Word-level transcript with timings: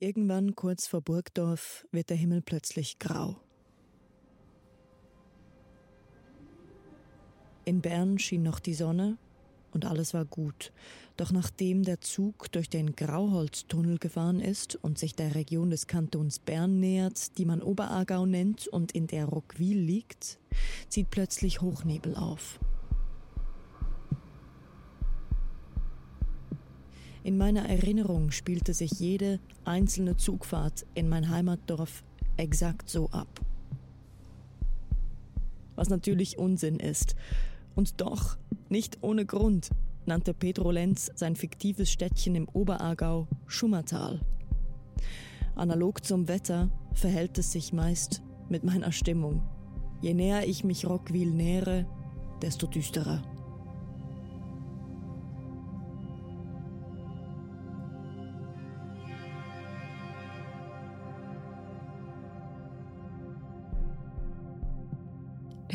Irgendwann 0.00 0.54
kurz 0.54 0.86
vor 0.86 1.00
Burgdorf 1.00 1.84
wird 1.90 2.10
der 2.10 2.16
Himmel 2.16 2.40
plötzlich 2.40 3.00
grau. 3.00 3.34
In 7.64 7.80
Bern 7.80 8.20
schien 8.20 8.44
noch 8.44 8.60
die 8.60 8.74
Sonne 8.74 9.18
und 9.72 9.84
alles 9.84 10.14
war 10.14 10.24
gut. 10.24 10.72
Doch 11.16 11.32
nachdem 11.32 11.82
der 11.82 12.00
Zug 12.00 12.52
durch 12.52 12.70
den 12.70 12.94
Grauholztunnel 12.94 13.98
gefahren 13.98 14.38
ist 14.38 14.76
und 14.76 15.00
sich 15.00 15.16
der 15.16 15.34
Region 15.34 15.70
des 15.70 15.88
Kantons 15.88 16.38
Bern 16.38 16.78
nähert, 16.78 17.36
die 17.36 17.44
man 17.44 17.60
Oberaargau 17.60 18.24
nennt 18.24 18.68
und 18.68 18.92
in 18.92 19.08
der 19.08 19.24
Rockwil 19.24 19.78
liegt, 19.78 20.38
zieht 20.88 21.10
plötzlich 21.10 21.60
Hochnebel 21.60 22.14
auf. 22.14 22.60
In 27.28 27.36
meiner 27.36 27.68
Erinnerung 27.68 28.30
spielte 28.30 28.72
sich 28.72 28.90
jede 28.92 29.38
einzelne 29.66 30.16
Zugfahrt 30.16 30.86
in 30.94 31.10
mein 31.10 31.28
Heimatdorf 31.28 32.02
exakt 32.38 32.88
so 32.88 33.10
ab. 33.10 33.28
Was 35.76 35.90
natürlich 35.90 36.38
Unsinn 36.38 36.80
ist. 36.80 37.16
Und 37.74 38.00
doch, 38.00 38.38
nicht 38.70 38.96
ohne 39.02 39.26
Grund, 39.26 39.68
nannte 40.06 40.32
Pedro 40.32 40.70
Lenz 40.70 41.10
sein 41.16 41.36
fiktives 41.36 41.92
Städtchen 41.92 42.34
im 42.34 42.48
Oberaargau 42.48 43.28
Schummertal. 43.46 44.22
Analog 45.54 46.06
zum 46.06 46.28
Wetter 46.28 46.70
verhält 46.94 47.36
es 47.36 47.52
sich 47.52 47.74
meist 47.74 48.22
mit 48.48 48.64
meiner 48.64 48.90
Stimmung. 48.90 49.42
Je 50.00 50.14
näher 50.14 50.48
ich 50.48 50.64
mich 50.64 50.86
Rockwil 50.86 51.30
nähere, 51.30 51.84
desto 52.40 52.66
düsterer. 52.66 53.22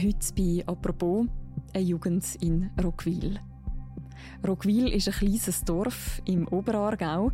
Heute 0.04 0.34
bei 0.36 0.64
«Apropos» 0.66 1.28
eine 1.74 1.84
Jugend 1.86 2.26
in 2.42 2.72
Rockwil. 2.84 3.40
Rockwil 4.46 4.90
ist 4.90 5.08
ein 5.08 5.14
kleines 5.14 5.64
Dorf 5.64 6.22
im 6.26 6.46
Oberaargau. 6.50 7.32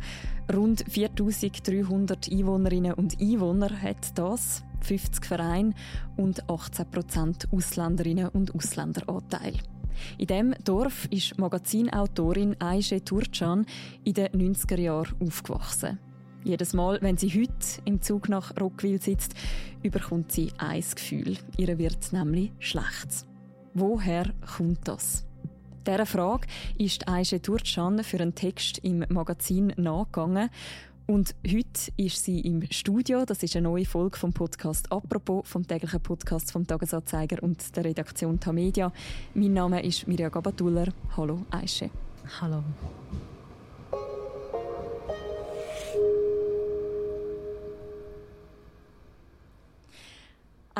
Rund 0.54 0.84
4300 0.88 2.30
Einwohnerinnen 2.30 2.92
und 2.92 3.20
Einwohner 3.20 3.70
hat 3.82 4.16
das, 4.16 4.62
50 4.82 5.24
Vereine 5.24 5.74
und 6.16 6.44
18% 6.44 7.52
Ausländerinnen 7.52 8.28
und 8.28 8.54
Ausländeranteil. 8.54 9.54
In 10.18 10.26
diesem 10.28 10.54
Dorf 10.62 11.06
ist 11.10 11.38
Magazinautorin 11.38 12.54
Aisha 12.60 13.00
Turcan 13.00 13.66
in 14.04 14.14
den 14.14 14.28
90er 14.28 14.78
Jahren 14.78 15.16
aufgewachsen. 15.20 15.98
Jedes 16.42 16.72
Mal, 16.72 16.98
wenn 17.02 17.18
sie 17.18 17.28
heute 17.28 17.82
im 17.84 18.00
Zug 18.00 18.28
nach 18.28 18.58
Rockwil 18.58 19.00
sitzt, 19.00 19.34
überkommt 19.82 20.32
sie 20.32 20.52
ein 20.58 20.82
Gefühl. 20.94 21.36
Ihr 21.56 21.78
wird 21.78 22.12
nämlich 22.12 22.52
schlecht. 22.58 23.26
Woher 23.74 24.30
kommt 24.56 24.88
das? 24.88 25.26
Dieser 25.86 26.06
Frage 26.06 26.46
ist 26.78 27.08
Aisha 27.08 27.38
Turcan 27.38 28.02
für 28.04 28.20
einen 28.20 28.34
Text 28.34 28.78
im 28.78 29.04
Magazin 29.08 29.72
nachgegangen. 29.76 30.50
Und 31.06 31.34
heute 31.46 31.92
ist 31.96 32.24
sie 32.24 32.40
im 32.40 32.62
Studio. 32.70 33.24
Das 33.24 33.42
ist 33.42 33.56
eine 33.56 33.68
neue 33.68 33.84
Folge 33.84 34.16
vom 34.16 34.32
Podcast 34.32 34.90
«Apropos», 34.92 35.48
vom 35.48 35.66
täglichen 35.66 36.00
Podcast 36.00 36.52
vom 36.52 36.66
«Tagesanzeiger» 36.66 37.42
und 37.42 37.76
der 37.76 37.84
Redaktion 37.84 38.38
Tamedia. 38.38 38.92
Mein 39.34 39.54
Name 39.54 39.82
ist 39.82 40.06
Mirja 40.06 40.28
Gabatuller. 40.28 40.92
Hallo, 41.16 41.44
Aisha. 41.50 41.90
Hallo. 42.40 42.62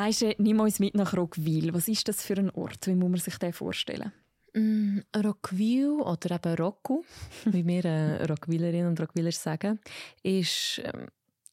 Aische, 0.01 0.35
nimm 0.39 0.59
uns 0.59 0.79
mit 0.79 0.95
nach 0.95 1.15
Rockwil. 1.15 1.75
Was 1.75 1.87
ist 1.87 2.07
das 2.07 2.23
für 2.23 2.33
ein 2.33 2.49
Ort? 2.49 2.87
Wie 2.87 2.95
muss 2.95 3.09
man 3.09 3.19
sich 3.19 3.37
den 3.37 3.53
vorstellen? 3.53 4.11
Mm, 4.55 4.99
Rockwil 5.15 6.01
oder 6.01 6.35
eben 6.35 6.55
Rocku, 6.55 7.03
wie 7.45 7.65
wir 7.67 7.85
äh, 7.85 8.25
Rockwilerinnen 8.25 8.87
und 8.87 8.99
Rockwiler 8.99 9.31
sagen, 9.31 9.79
ist, 10.23 10.81
ähm, 10.83 11.05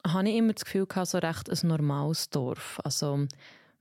habe 0.07 0.31
ich 0.31 0.37
immer 0.37 0.55
das 0.55 0.65
Gefühl 0.65 0.87
gehabt, 0.87 1.09
so 1.09 1.19
recht 1.19 1.51
ein 1.51 1.69
normales 1.69 2.31
Dorf. 2.31 2.81
Also, 2.85 3.27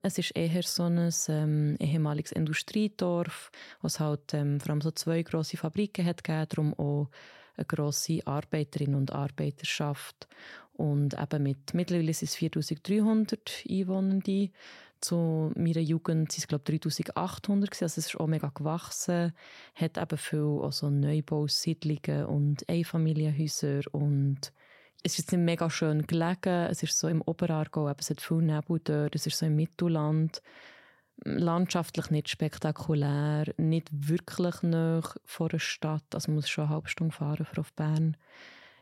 es 0.02 0.18
ist 0.18 0.36
eher 0.36 0.64
so 0.64 0.84
ein 0.84 1.14
ähm, 1.30 1.78
ehemaliges 1.80 2.34
Industriedorf, 2.34 3.52
was 3.82 4.02
halt 4.02 4.34
ähm, 4.34 4.60
vor 4.60 4.72
allem 4.72 4.82
so 4.82 4.92
zwei 4.92 5.24
grosse 5.24 5.56
Fabriken 5.56 6.06
hat 6.06 6.26
gegeben, 6.26 6.46
darum 6.50 6.74
auch 6.74 7.10
eine 7.56 7.66
grosse 7.66 8.20
Arbeiterinnen- 8.26 8.96
und 8.96 9.12
Arbeiterschaft. 9.12 10.28
Und 10.78 11.20
eben 11.20 11.44
mit, 11.44 11.74
mittlerweile 11.74 12.14
sind 12.14 12.30
es 12.30 12.36
4300 12.36 13.66
Einwohnende. 13.70 14.52
Zu 15.02 15.52
meiner 15.56 15.80
Jugend 15.80 16.30
waren 16.30 16.38
es, 16.38 16.48
glaube 16.48 16.72
ich, 16.72 16.82
3800 16.82 17.82
Also 17.82 17.86
es 17.86 17.98
ist 17.98 18.20
auch 18.20 18.28
mega 18.28 18.52
gewachsen. 18.54 19.34
Hat 19.76 19.98
eben 19.98 20.18
viel 20.18 20.40
auch 20.40 20.72
so 20.72 20.90
Neubausiedlungen 20.90 22.26
und 22.26 22.70
Einfamilienhäuser 22.70 23.82
und 23.92 24.54
es 25.04 25.20
ist 25.20 25.32
nicht 25.32 25.42
mega 25.42 25.70
schön 25.70 26.06
gelegen. 26.06 26.68
Es 26.70 26.84
ist 26.84 26.98
so 26.98 27.08
im 27.08 27.22
Oberaargau, 27.22 27.90
es 27.98 28.10
hat 28.10 28.22
viel 28.22 28.38
Nebel 28.38 28.80
dort. 28.84 29.16
Es 29.16 29.28
ist 29.28 29.38
so 29.38 29.46
im 29.46 29.56
Mittelland. 29.56 30.42
Landschaftlich 31.24 32.12
nicht 32.12 32.30
spektakulär, 32.30 33.54
nicht 33.58 33.90
wirklich 33.92 34.62
nah 34.62 35.02
vor 35.24 35.50
der 35.50 35.60
Stadt. 35.60 36.04
Also 36.14 36.30
man 36.30 36.36
muss 36.36 36.50
schon 36.50 36.66
eine 36.66 36.74
halbe 36.74 36.90
Stunde 36.90 37.16
fahren 37.16 37.46
für 37.46 37.62
auf 37.62 37.74
Bern 37.74 38.18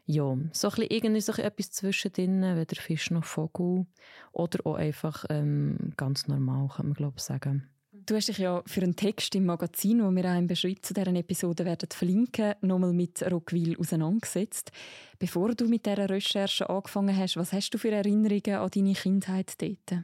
ja, 0.06 0.38
so 0.52 0.68
ein 0.68 0.76
bisschen 0.76 0.92
irgendwie 0.92 1.22
so 1.22 1.34
etwas 1.34 1.72
zwischendrin, 1.72 2.42
weder 2.42 2.82
Fisch 2.82 3.12
noch 3.12 3.24
Vogel. 3.24 3.86
Oder 4.32 4.66
auch 4.66 4.76
einfach 4.76 5.26
ähm, 5.30 5.94
ganz 5.98 6.28
normal, 6.28 6.70
kann 6.76 6.88
man 6.88 6.94
glaube 6.94 7.16
ich 7.18 7.24
sagen. 7.24 7.70
Du 7.92 8.16
hast 8.16 8.28
dich 8.28 8.38
ja 8.38 8.62
für 8.68 8.82
einen 8.82 8.96
Text 8.96 9.34
im 9.34 9.48
Magazin, 9.48 10.04
wo 10.04 10.12
wir 10.12 10.26
auch 10.26 10.38
im 10.38 10.46
Beschrieb 10.46 10.86
zu 10.86 10.94
dieser 10.94 11.16
Episode 11.16 11.66
werden 11.66 11.90
verlinken, 11.92 12.54
nochmal 12.62 12.94
mit 12.94 13.24
Rockwil 13.24 13.80
auseinandergesetzt. 13.80 14.72
Bevor 15.18 15.56
du 15.56 15.68
mit 15.68 15.88
dieser 15.88 16.08
Recherche 16.08 16.70
angefangen 16.70 17.18
hast, 17.18 17.38
was 17.38 17.52
hast 17.52 17.72
du 17.72 17.80
für 17.80 17.92
Erinnerungen 17.92 18.62
an 18.62 18.70
deine 18.70 18.94
Kindheit 18.94 19.60
dort? 19.60 20.04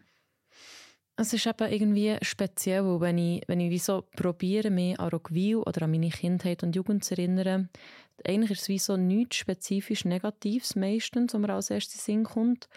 Es 1.21 1.33
ist 1.33 1.45
eben 1.45 1.71
irgendwie 1.71 2.17
speziell, 2.23 2.99
wenn 2.99 3.19
ich, 3.19 3.43
wenn 3.45 3.59
ich 3.59 3.69
wie 3.69 3.77
so 3.77 4.05
probiere, 4.15 4.71
mich 4.71 4.99
an 4.99 5.09
Rockwil 5.09 5.57
oder 5.57 5.83
an 5.83 5.91
meine 5.91 6.09
Kindheit 6.09 6.63
und 6.63 6.75
Jugend 6.75 7.03
zu 7.03 7.15
erinnern, 7.15 7.69
eigentlich 8.25 8.49
ist 8.49 8.63
es 8.63 8.69
wie 8.69 8.79
so 8.79 8.97
nichts 8.97 9.35
spezifisch 9.35 10.03
Negatives 10.03 10.75
meistens, 10.75 11.35
was 11.35 11.39
mir 11.39 11.53
als 11.53 11.69
erstes 11.69 12.05
Sinn 12.05 12.23
kommt. 12.23 12.69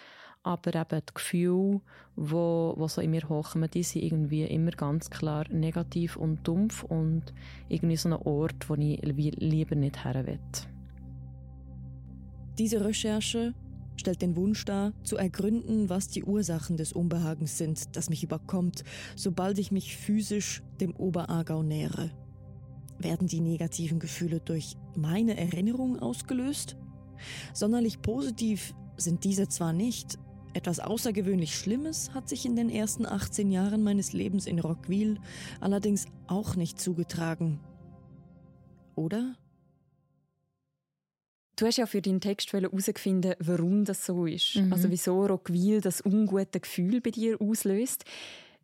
Aber 0.43 0.75
eben 0.75 1.00
die 1.09 1.15
Gefühle, 1.15 1.81
die, 2.16 2.22
die 2.22 2.88
so 2.88 3.00
in 3.00 3.12
mir 3.12 3.27
hochkommen, 3.27 3.71
die 3.71 3.83
sind 3.83 4.03
irgendwie 4.03 4.44
immer 4.44 4.72
ganz 4.72 5.09
klar 5.09 5.47
negativ 5.49 6.16
und 6.16 6.47
dumpf 6.47 6.83
und 6.84 7.33
irgendwie 7.71 7.97
so 7.97 8.10
ein 8.10 8.12
Ort, 8.12 8.69
wo 8.69 8.75
ich 8.75 9.00
lieber 9.00 9.75
nicht 9.75 10.04
her 10.04 10.27
will. 10.27 10.38
Diese 12.59 12.84
Recherche 12.84 13.54
stellt 13.97 14.22
den 14.22 14.37
Wunsch 14.37 14.65
dar, 14.65 14.93
zu 15.03 15.16
ergründen, 15.16 15.88
was 15.88 16.09
die 16.09 16.25
Ursachen 16.25 16.77
des 16.77 16.93
Unbehagens 16.93 17.59
sind, 17.59 17.97
das 17.97 18.10
mich 18.10 18.22
überkommt, 18.22 18.84
sobald 19.16 19.59
ich 19.59 19.72
mich 19.72 19.97
physisch 19.97 20.62
dem 20.81 20.94
Oberaargau 20.97 21.62
nähere. 21.62 22.10
Werden 22.99 23.27
die 23.27 23.41
negativen 23.41 23.99
Gefühle 23.99 24.41
durch 24.41 24.77
meine 24.94 25.37
Erinnerung 25.37 25.99
ausgelöst? 25.99 26.77
Sonderlich 27.53 28.03
positiv 28.03 28.75
sind 28.97 29.25
diese 29.25 29.49
zwar 29.49 29.72
nicht, 29.72 30.19
etwas 30.54 30.78
außergewöhnlich 30.78 31.56
Schlimmes 31.56 32.15
hat 32.15 32.28
sich 32.28 32.47
in 32.47 32.54
den 32.54 32.71
ersten 32.71 33.06
18 33.06 33.50
Jahren 33.50 33.83
meines 33.83 34.12
Lebens 34.12 34.47
in 34.47 34.60
Rockwil 34.60 35.19
allerdings 35.60 36.06
auch 36.28 36.54
nicht 36.54 36.81
zugetragen. 36.81 37.59
Oder? 38.94 39.34
Du 41.56 41.66
hast 41.66 41.76
ja 41.76 41.87
für 41.87 42.03
deinen 42.03 42.20
Text 42.20 42.53
herausgefunden, 42.53 43.34
warum 43.38 43.84
das 43.84 44.04
so 44.04 44.26
ist. 44.26 44.56
Mhm. 44.56 44.72
Also 44.72 44.91
wieso 44.91 45.24
Rockwil 45.24 45.80
das 45.80 46.04
ungute 46.04 46.60
Gefühl 46.60 47.01
bei 47.01 47.10
dir 47.10 47.41
auslöst. 47.41 48.04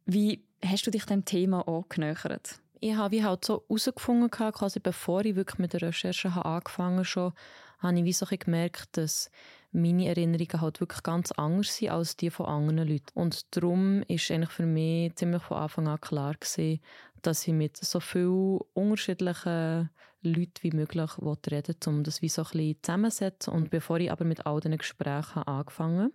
Wie 0.07 0.43
hast 0.65 0.87
du 0.87 0.91
dich 0.91 1.05
dem 1.05 1.25
Thema 1.25 1.67
angenähert? 1.69 2.59
Ich 2.81 2.95
habe 2.95 3.15
wie 3.15 3.25
halt 3.25 3.45
so 3.45 3.63
herausgefunden, 3.69 4.31
quasi 4.31 4.81
bevor 4.81 5.25
ich 5.25 5.37
wirklich 5.37 5.59
mit 5.59 5.73
der 5.73 5.83
Recherche 5.83 6.31
angefangen 6.45 7.05
habe, 7.05 7.35
habe 7.79 7.99
ich 7.99 8.05
wie 8.05 8.13
so 8.13 8.27
gemerkt, 8.27 8.97
dass 8.97 9.31
meine 9.73 10.09
Erinnerungen 10.09 10.61
halt 10.61 10.81
wirklich 10.81 11.03
ganz 11.03 11.31
anders 11.33 11.77
sind 11.77 11.91
als 11.91 12.17
die 12.17 12.31
von 12.31 12.47
anderen 12.47 12.89
Leuten. 12.89 13.11
Und 13.15 13.55
darum 13.57 14.03
ist 14.09 14.31
eigentlich 14.31 14.51
für 14.51 14.67
mich 14.67 15.15
ziemlich 15.15 15.43
von 15.43 15.59
Anfang 15.59 15.89
an 15.89 16.01
klar 16.01 16.35
gewesen, 16.35 16.81
dass 17.23 17.47
ich 17.47 17.55
mit 17.55 17.77
so 17.77 18.01
vielen 18.01 18.59
unterschiedlichen 18.73 19.91
Leuten 20.23 20.63
wie 20.63 20.73
möglich 20.73 21.11
reden 21.51 21.77
um 21.87 22.03
das 22.03 22.21
wie 22.21 22.29
so 22.29 22.43
ein 22.43 22.49
bisschen 22.51 22.77
zusammensetzen. 22.83 23.53
Und 23.53 23.71
bevor 23.71 23.99
ich 23.99 24.11
aber 24.11 24.25
mit 24.25 24.47
all 24.47 24.61
diesen 24.61 24.79
Gesprächen 24.79 25.43
angefangen 25.45 26.05
habe, 26.05 26.13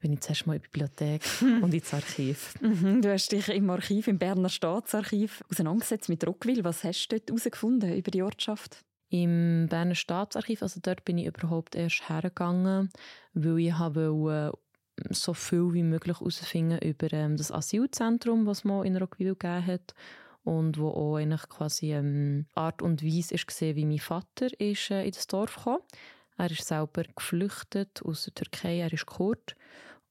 bin 0.00 0.12
ich 0.12 0.20
zuerst 0.20 0.46
mal 0.46 0.54
in 0.54 0.62
die 0.62 0.68
Bibliothek 0.68 1.22
und 1.62 1.74
ins 1.74 1.92
Archiv. 1.92 2.54
Mhm, 2.60 3.02
du 3.02 3.12
hast 3.12 3.32
dich 3.32 3.48
im 3.48 3.68
Archiv, 3.70 4.08
im 4.08 4.18
Berner 4.18 4.48
Staatsarchiv, 4.48 5.42
auseinandergesetzt 5.50 6.08
mit 6.08 6.26
Rockwil. 6.26 6.64
Was 6.64 6.84
hast 6.84 7.08
du 7.08 7.16
dort 7.16 7.28
herausgefunden 7.28 7.96
über 7.96 8.10
die 8.10 8.22
Ortschaft? 8.22 8.84
Im 9.10 9.66
Berner 9.68 9.94
Staatsarchiv, 9.94 10.62
also 10.62 10.80
dort 10.82 11.04
bin 11.04 11.18
ich 11.18 11.26
überhaupt 11.26 11.74
erst 11.74 12.08
hergegangen, 12.08 12.90
weil 13.32 13.58
ich 13.58 13.78
wollte 13.78 14.52
so 15.10 15.34
viel 15.34 15.72
wie 15.72 15.82
möglich 15.82 16.18
herausfinden 16.18 16.78
über 16.78 17.12
ähm, 17.12 17.36
das 17.36 17.52
Asylzentrum, 17.52 18.46
was 18.46 18.64
man 18.64 18.84
in 18.84 18.96
Rockville 18.96 19.34
gegeben 19.34 19.66
hat 19.66 19.94
und 20.44 20.78
wo 20.78 20.88
auch 20.88 21.16
eigentlich 21.16 21.48
quasi 21.48 21.92
ähm, 21.92 22.46
Art 22.54 22.82
und 22.82 23.04
Weise 23.04 23.34
ist 23.34 23.46
gesehen, 23.46 23.76
wie 23.76 23.86
mein 23.86 23.98
Vater 23.98 24.48
ist, 24.60 24.90
äh, 24.90 25.04
in 25.04 25.12
das 25.12 25.26
Dorf 25.26 25.64
kam. 25.64 25.78
Er 26.36 26.50
ist 26.50 26.66
selber 26.66 27.02
geflüchtet 27.16 28.02
aus 28.04 28.24
der 28.24 28.34
Türkei, 28.34 28.80
er 28.80 28.92
ist 28.92 29.06
Kurd 29.06 29.56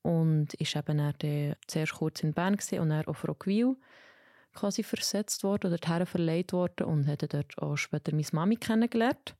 und 0.01 0.53
ist 0.55 0.75
eben 0.75 0.97
dann 0.97 1.55
zuerst 1.67 1.93
kurz 1.93 2.21
in 2.21 2.33
Bern 2.33 2.57
und 2.79 2.89
dann 2.89 3.05
auf 3.05 3.27
Rockville 3.27 3.75
quasi 4.53 4.83
versetzt 4.83 5.43
worden 5.43 5.67
oder 5.67 5.77
dorthin 5.77 6.05
verleiht 6.05 6.53
worden 6.53 6.87
und 6.87 7.07
hat 7.07 7.31
dort 7.33 7.57
auch 7.57 7.77
später 7.77 8.13
meine 8.13 8.27
Mami 8.31 8.55
kennengelernt. 8.55 9.35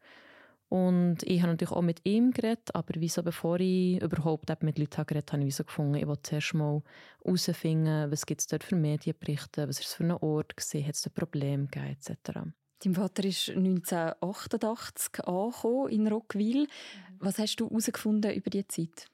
Und 0.69 1.23
ich 1.23 1.41
habe 1.41 1.53
natürlich 1.53 1.71
auch 1.71 1.81
mit 1.81 2.01
ihm 2.03 2.31
geredet, 2.31 2.75
aber 2.75 2.93
wieso, 2.97 3.23
bevor 3.23 3.59
ich 3.59 4.01
überhaupt 4.01 4.49
mit 4.63 4.77
Leuten 4.77 5.05
geredet 5.05 5.31
habe, 5.31 5.41
habe 5.41 5.47
ich 5.47 5.55
so 5.55 5.63
gefunden, 5.63 5.95
ich 5.95 6.07
wollte 6.07 6.23
zuerst 6.23 6.53
mal 6.55 6.81
herausfinden, 7.23 8.11
was 8.11 8.25
gibt 8.25 8.41
es 8.41 8.47
dort 8.47 8.65
für 8.65 8.75
Medienberichte, 8.75 9.67
was 9.67 9.79
ist 9.79 9.87
es 9.87 9.93
für 9.93 10.03
ein 10.03 10.11
Ort 10.11 10.57
gewesen, 10.57 10.85
hat 10.85 10.95
es 10.95 11.03
da 11.03 11.09
Probleme 11.09 11.67
gegeben, 11.67 11.95
etc. 11.97 12.39
Dein 12.83 12.95
Vater 12.95 13.23
ist 13.23 13.49
1988 13.49 15.25
angekommen 15.25 15.89
in 15.89 16.07
Rockville. 16.07 16.67
Was 17.19 17.39
hast 17.39 17.55
du 17.55 17.69
herausgefunden 17.69 18.33
über 18.33 18.49
diese 18.49 18.67
Zeit? 18.67 19.07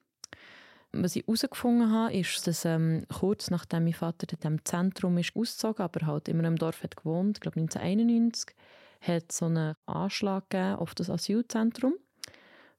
Was 0.96 1.16
ich 1.16 1.26
herausgefunden 1.26 1.92
habe, 1.92 2.14
ist, 2.14 2.46
dass 2.46 2.66
ähm, 2.66 3.06
kurz 3.12 3.50
nachdem 3.50 3.86
mein 3.86 3.94
Vater 3.94 4.28
in 4.32 4.38
diesem 4.38 4.64
Zentrum 4.64 5.18
ist 5.18 5.36
ausgezogen, 5.36 5.84
aber 5.84 6.06
halt 6.06 6.28
immer 6.28 6.44
im 6.44 6.56
Dorf 6.56 6.84
hat 6.84 6.96
gewohnt, 6.96 7.38
ich 7.38 7.42
glaube 7.42 7.60
1991, 7.60 8.56
hat 9.02 9.32
so 9.32 9.46
einen 9.46 9.76
Anschlag 9.88 10.50
gegeben 10.52 10.76
auf 10.76 10.94
das 10.94 11.10
Asylzentrum 11.10 11.96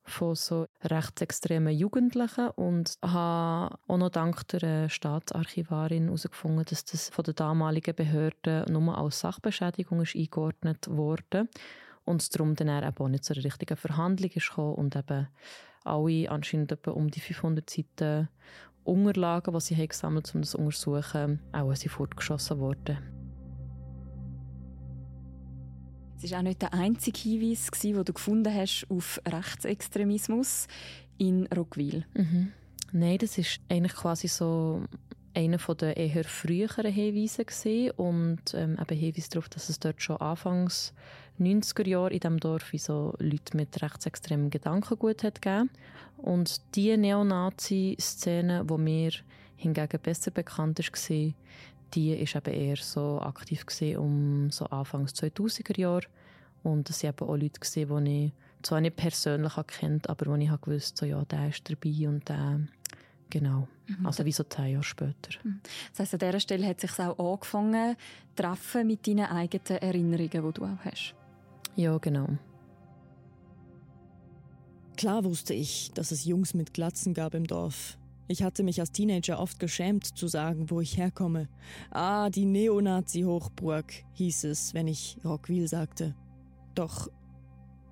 von 0.04 0.36
so 0.36 0.68
rechtsextremen 0.82 1.76
Jugendlichen 1.76 2.50
und 2.50 2.98
habe 3.02 3.78
auch 3.88 3.96
noch 3.96 4.10
dank 4.10 4.46
der 4.48 4.88
Staatsarchivarin 4.88 6.04
herausgefunden, 6.04 6.64
dass 6.68 6.84
das 6.84 7.08
von 7.08 7.24
den 7.24 7.34
damaligen 7.34 7.96
Behörden 7.96 8.72
nur 8.72 8.96
als 8.96 9.20
Sachbeschädigung 9.20 10.02
ist 10.02 10.14
eingeordnet 10.14 10.86
wurde 10.88 11.48
und 12.04 12.22
es 12.22 12.28
darum 12.28 12.54
dann 12.54 12.68
auch 12.68 13.08
nicht 13.08 13.24
zu 13.24 13.32
einer 13.32 13.44
richtigen 13.44 13.76
Verhandlung 13.76 14.30
ist 14.30 14.50
gekommen 14.50 14.74
und 14.74 14.94
eben 14.94 15.26
alle 15.84 16.30
anscheinend 16.30 16.72
etwa 16.72 16.92
um 16.92 17.10
die 17.10 17.20
500 17.20 17.68
Seiten 17.68 18.28
Unterlagen, 18.84 19.54
die 19.54 19.60
sie 19.60 19.76
haben 19.76 19.88
gesammelt 19.88 20.28
haben, 20.28 20.36
um 20.36 20.40
das 20.42 20.50
zu 20.50 20.58
untersuchen, 20.58 21.40
auch 21.52 21.74
sie 21.74 21.88
fortgeschossen 21.88 22.58
worden. 22.58 22.98
Es 26.22 26.30
war 26.30 26.38
auch 26.38 26.42
nicht 26.42 26.62
der 26.62 26.72
einzige 26.72 27.18
Hinweis, 27.18 27.70
den 27.82 28.04
du 28.04 28.12
gefunden 28.12 28.54
hast 28.54 28.86
auf 28.88 29.20
Rechtsextremismus 29.26 30.68
in 31.18 31.46
Rockville. 31.48 32.04
Mhm. 32.14 32.52
Nein, 32.92 33.18
das 33.18 33.36
ist 33.38 33.60
eigentlich 33.68 33.94
quasi 33.94 34.28
so 34.28 34.84
einer 35.34 35.58
der 35.58 35.96
eher 35.96 36.24
früheren 36.24 36.92
Hinweise 36.92 37.44
gewesen 37.44 37.90
und 37.96 38.54
ähm, 38.54 38.78
eben 38.80 38.98
Hinweis 38.98 39.28
darauf, 39.28 39.48
dass 39.48 39.68
es 39.68 39.80
dort 39.80 40.00
schon 40.00 40.16
anfangs 40.18 40.94
90er 41.40 41.86
Jahre 41.88 42.12
in 42.12 42.20
diesem 42.20 42.40
Dorf 42.40 42.72
wie 42.72 42.78
so 42.78 43.14
Leute 43.18 43.56
mit 43.56 43.82
rechtsextremen 43.82 44.50
Gedankengut 44.50 45.22
hat 45.24 45.42
gegeben. 45.42 45.70
Und 46.18 46.60
die 46.74 46.96
Neonazi-Szene, 46.96 48.64
die 48.64 48.78
mir 48.78 49.12
hingegen 49.56 50.00
besser 50.00 50.30
bekannt 50.30 50.78
war, 50.78 51.34
die 51.94 52.12
ist 52.12 52.34
eben 52.34 52.54
eher 52.54 52.76
so 52.76 53.20
aktiv 53.20 53.66
gewesen 53.66 53.98
um 53.98 54.50
so 54.50 54.66
Anfangs 54.66 55.12
2000er 55.14 55.78
Jahre. 55.78 56.06
Und 56.62 56.88
es 56.88 57.02
waren 57.02 57.10
eben 57.10 57.28
auch 57.28 57.36
Leute, 57.36 57.60
gewesen, 57.60 58.04
die 58.04 58.26
ich 58.26 58.32
zwar 58.62 58.80
nicht 58.80 58.96
persönlich 58.96 59.52
kennt, 59.66 60.08
aber 60.08 60.26
wo 60.26 60.36
ich 60.36 60.50
gewusst 60.60 60.96
so, 60.96 61.04
ja, 61.04 61.24
der 61.24 61.48
ist 61.48 61.68
dabei 61.68 62.08
und 62.08 62.28
der 62.28 62.60
Genau. 63.30 63.66
Mhm. 63.88 64.06
Also 64.06 64.24
wie 64.24 64.32
so 64.32 64.44
zehn 64.44 64.72
Jahre 64.74 64.84
später. 64.84 65.30
Mhm. 65.42 65.60
Das 65.90 66.00
heisst, 66.00 66.14
an 66.14 66.20
dieser 66.20 66.40
Stelle 66.40 66.66
hat 66.68 66.82
es 66.82 66.94
sich 66.94 67.04
auch 67.04 67.32
angefangen, 67.32 67.96
treffen 68.36 68.86
mit 68.86 69.06
deinen 69.06 69.26
eigenen 69.26 69.82
Erinnerungen, 69.82 70.30
die 70.30 70.52
du 70.52 70.64
auch 70.64 70.84
hast. 70.84 71.14
Ja, 71.76 71.98
genau. 71.98 72.28
Klar 74.96 75.24
wusste 75.24 75.54
ich, 75.54 75.90
dass 75.94 76.12
es 76.12 76.24
Jungs 76.24 76.54
mit 76.54 76.72
Glatzen 76.72 77.14
gab 77.14 77.34
im 77.34 77.46
Dorf. 77.46 77.98
Ich 78.26 78.42
hatte 78.42 78.62
mich 78.62 78.80
als 78.80 78.92
Teenager 78.92 79.38
oft 79.38 79.58
geschämt 79.58 80.06
zu 80.06 80.28
sagen, 80.28 80.70
wo 80.70 80.80
ich 80.80 80.96
herkomme. 80.96 81.48
Ah, 81.90 82.30
die 82.30 82.46
Neonazi-Hochburg, 82.46 83.92
hieß 84.12 84.44
es, 84.44 84.72
wenn 84.72 84.86
ich 84.86 85.18
Rockville 85.24 85.68
sagte. 85.68 86.14
Doch 86.74 87.10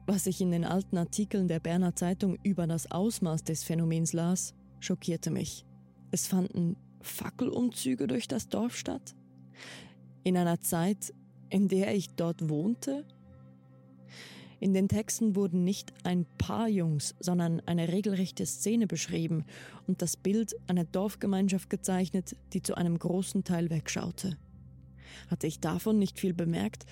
was 0.07 0.27
ich 0.27 0.41
in 0.41 0.51
den 0.51 0.65
alten 0.65 0.97
Artikeln 0.97 1.49
der 1.49 1.61
Berner 1.61 1.95
Zeitung 1.95 2.37
über 2.43 2.67
das 2.67 2.91
Ausmaß 2.91 3.45
des 3.45 3.63
Phänomens 3.63 4.13
las, 4.13 4.55
schockierte 4.81 5.31
mich. 5.31 5.65
Es 6.11 6.27
fanden 6.27 6.77
Fackelumzüge 7.03 8.07
durch 8.07 8.27
das 8.27 8.49
Dorf 8.49 8.77
statt? 8.77 9.15
In 10.25 10.37
einer 10.37 10.61
Zeit, 10.61 11.13
in 11.51 11.69
der 11.69 11.95
ich 11.95 12.11
dort 12.15 12.49
wohnte? 12.49 13.05
In 14.63 14.75
den 14.75 14.87
Texten 14.89 15.35
wurden 15.35 15.65
nicht 15.65 15.93
ein 16.05 16.25
paar 16.39 16.69
Jungs, 16.69 17.17
sondern 17.19 17.59
eine 17.67 17.89
regelrechte 17.89 18.47
Szene 18.47 18.87
beschrieben 18.87 19.45
und 19.89 20.03
das 20.03 20.17
Bild 20.17 20.55
einer 20.69 20.85
Dorfgemeinschaft 20.85 21.69
gezeichnet, 21.69 22.37
die 22.53 22.63
zu 22.63 22.77
einem 22.77 22.97
großen 22.97 23.43
Teil 23.43 23.71
wegschaute. 23.71 24.39
Hatte 25.27 25.49
ich 25.49 25.59
davon 25.59 25.99
nicht 25.99 26.21
viel 26.21 26.33
bemerkt, 26.33 26.87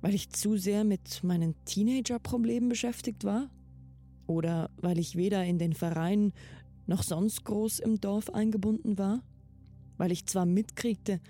weil 0.00 0.12
ich 0.12 0.30
zu 0.30 0.56
sehr 0.56 0.82
mit 0.82 1.22
meinen 1.22 1.54
Teenager-Problemen 1.66 2.68
beschäftigt 2.68 3.22
war? 3.22 3.48
Oder 4.26 4.70
weil 4.78 4.98
ich 4.98 5.14
weder 5.14 5.44
in 5.44 5.58
den 5.58 5.72
Verein 5.72 6.32
noch 6.86 7.04
sonst 7.04 7.44
groß 7.44 7.78
im 7.78 8.00
Dorf 8.00 8.28
eingebunden 8.30 8.98
war? 8.98 9.22
Weil 9.98 10.10
ich 10.10 10.26
zwar 10.26 10.46
mitkriegte, 10.46 11.20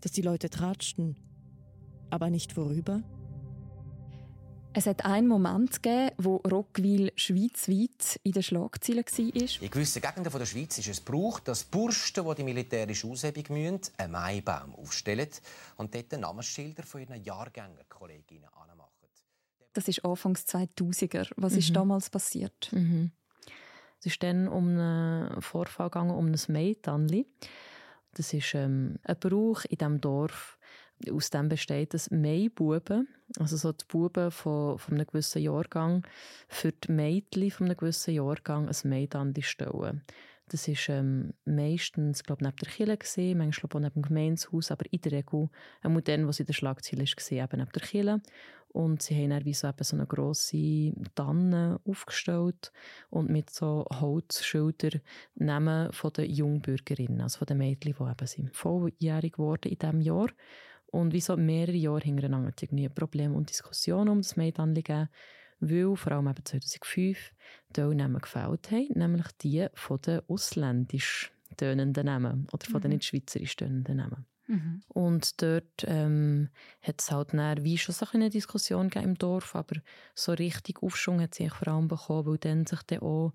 dass 0.00 0.12
die 0.12 0.22
Leute 0.22 0.48
tratschten, 0.48 1.16
aber 2.08 2.30
nicht 2.30 2.54
vorüber? 2.54 3.02
Es 4.72 4.86
hat 4.86 5.04
einen 5.04 5.26
Moment 5.26 5.82
gegeben, 5.82 6.12
wo 6.18 6.36
Rockville 6.36 7.12
schweizweit 7.16 8.20
in 8.22 8.32
den 8.32 8.42
Schlagzeilen 8.42 9.04
war. 9.04 9.62
In 9.62 9.70
gewissen 9.70 10.00
Gegenden 10.00 10.32
der 10.32 10.46
Schweiz 10.46 10.78
ist 10.78 10.88
es 10.88 11.00
Brauch, 11.00 11.40
dass 11.40 11.64
Bursten, 11.64 12.24
die 12.24 12.34
die 12.36 12.44
militärische 12.44 13.08
Aushebung 13.08 13.44
müssen, 13.48 13.80
einen 13.98 14.12
Maibaum 14.12 14.76
aufstellen 14.76 15.28
und 15.76 15.92
dort 15.92 16.12
Namensschilder 16.12 16.84
von 16.84 17.00
ihren 17.00 17.20
Jahrgängerkolleginnen 17.24 18.48
anmachen. 18.48 18.90
Das 19.72 19.88
ist 19.88 20.04
Anfangs 20.04 20.44
2000er. 20.46 21.28
Was 21.36 21.52
mhm. 21.54 21.58
ist 21.58 21.74
damals 21.76 22.08
passiert? 22.08 22.70
Mhm. 22.72 23.10
Es 23.98 24.06
ist 24.06 24.22
dann 24.22 24.46
um 24.46 24.68
einen 24.68 25.42
Vorfall 25.42 25.90
gegangen, 25.90 26.12
um 26.12 26.26
ein 26.26 26.38
Maitanli. 26.48 27.26
Das 28.14 28.32
ist 28.32 28.54
ähm, 28.54 28.98
ein 29.02 29.18
Brauch 29.18 29.64
in 29.64 29.78
diesem 29.78 30.00
Dorf. 30.00 30.58
Aus 31.10 31.30
dem 31.30 31.48
besteht 31.48 31.94
das 31.94 32.10
Maibuben, 32.10 33.08
also 33.38 33.56
so 33.56 33.72
die 33.72 33.84
Buben 33.88 34.30
von, 34.30 34.78
von 34.78 34.94
einem 34.94 35.06
gewissen 35.06 35.42
Jahrgang, 35.42 36.06
für 36.48 36.72
die 36.72 36.92
Mädchen 36.92 37.50
von 37.50 37.66
einem 37.66 37.76
gewissen 37.76 38.14
Jahrgang 38.14 38.68
ein 38.68 38.90
Maitanli 38.90 39.42
stellen. 39.42 40.02
Das 40.50 40.66
war 40.66 40.96
ähm, 40.96 41.32
meistens, 41.44 42.24
glaube 42.24 42.44
neben 42.44 42.56
der 42.56 42.68
Kirche 42.68 42.96
gesehen, 42.96 43.38
manchmal 43.38 43.70
auch 43.72 43.80
neben 43.80 43.94
dem 43.94 44.02
Gemeinshaus, 44.02 44.72
aber 44.72 44.84
in 44.90 45.00
der 45.00 45.12
Regel, 45.12 45.48
ein 45.80 45.92
Modell, 45.92 46.26
was 46.26 46.40
in 46.40 46.46
der 46.46 46.54
Schlagzeile 46.54 47.04
war, 47.04 47.44
eben 47.44 47.58
neben 47.58 47.72
der 47.72 47.82
Kirche. 47.82 48.20
Und 48.72 49.02
sie 49.02 49.14
haben 49.16 49.30
dann 49.30 49.44
wie 49.44 49.54
so, 49.54 49.68
eben 49.68 49.84
so 49.84 49.96
eine 49.96 50.06
grosse 50.06 50.92
Tanne 51.14 51.80
aufgestellt 51.84 52.72
und 53.10 53.30
mit 53.30 53.50
so 53.50 53.84
Holzschildern 53.92 55.00
Namen 55.34 55.92
von 55.92 56.12
den 56.12 56.30
Jungbürgerinnen, 56.30 57.20
also 57.20 57.38
von 57.38 57.46
den 57.46 57.58
Mädchen, 57.58 57.94
die 57.98 58.10
eben 58.10 58.26
sind 58.26 58.54
volljährig 58.54 59.34
geworden 59.34 59.70
in 59.70 59.78
diesem 59.78 60.00
Jahr. 60.00 60.28
Und 60.90 61.12
wie 61.12 61.20
so 61.20 61.36
mehrere 61.36 61.76
Jahre 61.76 62.00
hintereinander 62.00 62.48
hat 62.48 62.54
es 62.56 62.62
irgendwie 62.64 62.88
Probleme 62.88 63.34
und 63.34 63.50
Diskussionen 63.50 64.08
um 64.08 64.22
das 64.22 64.36
Mädchenanliegen 64.36 65.08
weil 65.60 65.94
vor 65.96 66.12
allem 66.12 66.26
eben 66.26 66.44
2005 66.44 67.32
Teilnehmer 67.72 68.20
gefällt 68.20 68.70
haben, 68.70 68.88
nämlich 68.94 69.26
die 69.42 69.66
von 69.74 70.00
den 70.00 70.22
ausländisch 70.26 71.32
tönenden 71.56 72.06
Namen 72.06 72.46
oder 72.52 72.64
von 72.64 72.78
mhm. 72.78 72.82
den 72.82 72.90
nicht 72.92 73.04
schweizerisch 73.04 73.56
tönenden 73.56 73.98
Namen. 73.98 74.26
Mhm. 74.46 74.82
Und 74.88 75.42
dort 75.42 75.84
ähm, 75.86 76.48
hat 76.82 77.00
es 77.00 77.12
halt 77.12 77.34
dann, 77.34 77.62
wie 77.62 77.78
schon 77.78 77.94
so 77.94 78.06
eine 78.12 78.30
Diskussion 78.30 78.88
im 78.88 79.16
Dorf, 79.16 79.54
aber 79.54 79.76
so 80.14 80.32
richtig 80.32 80.82
Aufschwung 80.82 81.20
hat 81.20 81.34
sie 81.34 81.48
vor 81.50 81.68
allem 81.68 81.88
bekommen, 81.88 82.26
weil 82.26 82.38
dann 82.38 82.66
sich 82.66 82.82
dann 82.82 83.00
auch 83.00 83.32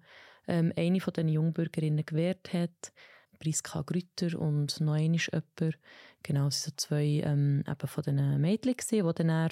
ähm, 0.47 0.73
eine 0.75 0.99
von 0.99 1.13
den 1.13 1.29
Jungbürgerinnen 1.29 2.05
gewehrt 2.05 2.51
hat, 2.53 2.91
Priska 3.35 3.81
Grütter 3.81 4.39
und 4.39 4.79
noch 4.81 4.95
einmal 4.95 5.01
jemand. 5.01 5.77
Genau, 6.23 6.47
es 6.47 6.65
waren 6.65 6.71
so 6.71 6.71
zwei 6.77 7.21
ähm, 7.23 7.63
eben 7.67 7.87
von 7.87 8.03
diesen 8.03 8.41
Mädchen, 8.41 8.75
die 8.91 9.23
dann 9.23 9.51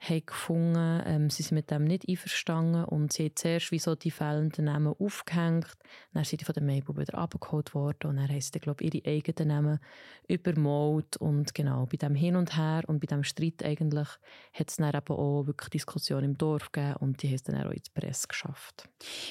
haben 0.00 0.24
gefunden, 0.24 1.02
ähm, 1.04 1.30
sie 1.30 1.42
sind 1.42 1.56
mit 1.56 1.70
dem 1.70 1.84
nicht 1.84 2.08
einverstanden 2.08 2.84
und 2.84 3.12
sie 3.12 3.24
haben 3.24 3.36
zuerst 3.36 3.70
wie 3.70 3.78
so 3.78 3.94
die 3.94 4.10
fehlenden 4.10 4.64
Namen 4.64 4.94
aufgehängt, 4.98 5.76
dann 6.14 6.24
sind 6.24 6.40
die 6.40 6.46
von 6.46 6.54
der 6.54 6.62
Maybub 6.62 6.98
wieder 6.98 7.18
abgeholt 7.18 7.74
worden 7.74 8.08
und 8.08 8.16
dann 8.16 8.28
haben 8.28 8.40
sie, 8.40 8.58
glaube 8.58 8.82
ihre 8.82 9.06
eigenen 9.06 9.48
Namen 9.48 9.78
übermalt 10.26 11.18
und 11.18 11.54
genau, 11.54 11.84
bei 11.84 11.98
dem 11.98 12.14
Hin 12.14 12.36
und 12.36 12.56
Her 12.56 12.82
und 12.86 13.00
bei 13.00 13.06
dem 13.06 13.24
Streit 13.24 13.62
eigentlich 13.62 14.08
hat 14.54 14.70
es 14.70 14.76
dann 14.76 14.94
eben 14.94 15.14
auch 15.14 15.46
wirklich 15.46 15.68
Diskussionen 15.68 16.24
im 16.24 16.38
Dorf 16.38 16.72
gegeben 16.72 16.96
und 16.96 17.22
die 17.22 17.28
haben 17.28 17.34
es 17.34 17.42
dann 17.42 17.62
auch 17.62 17.70
in 17.70 17.82
die 17.82 18.00
Presse 18.00 18.26
geschafft. 18.26 18.88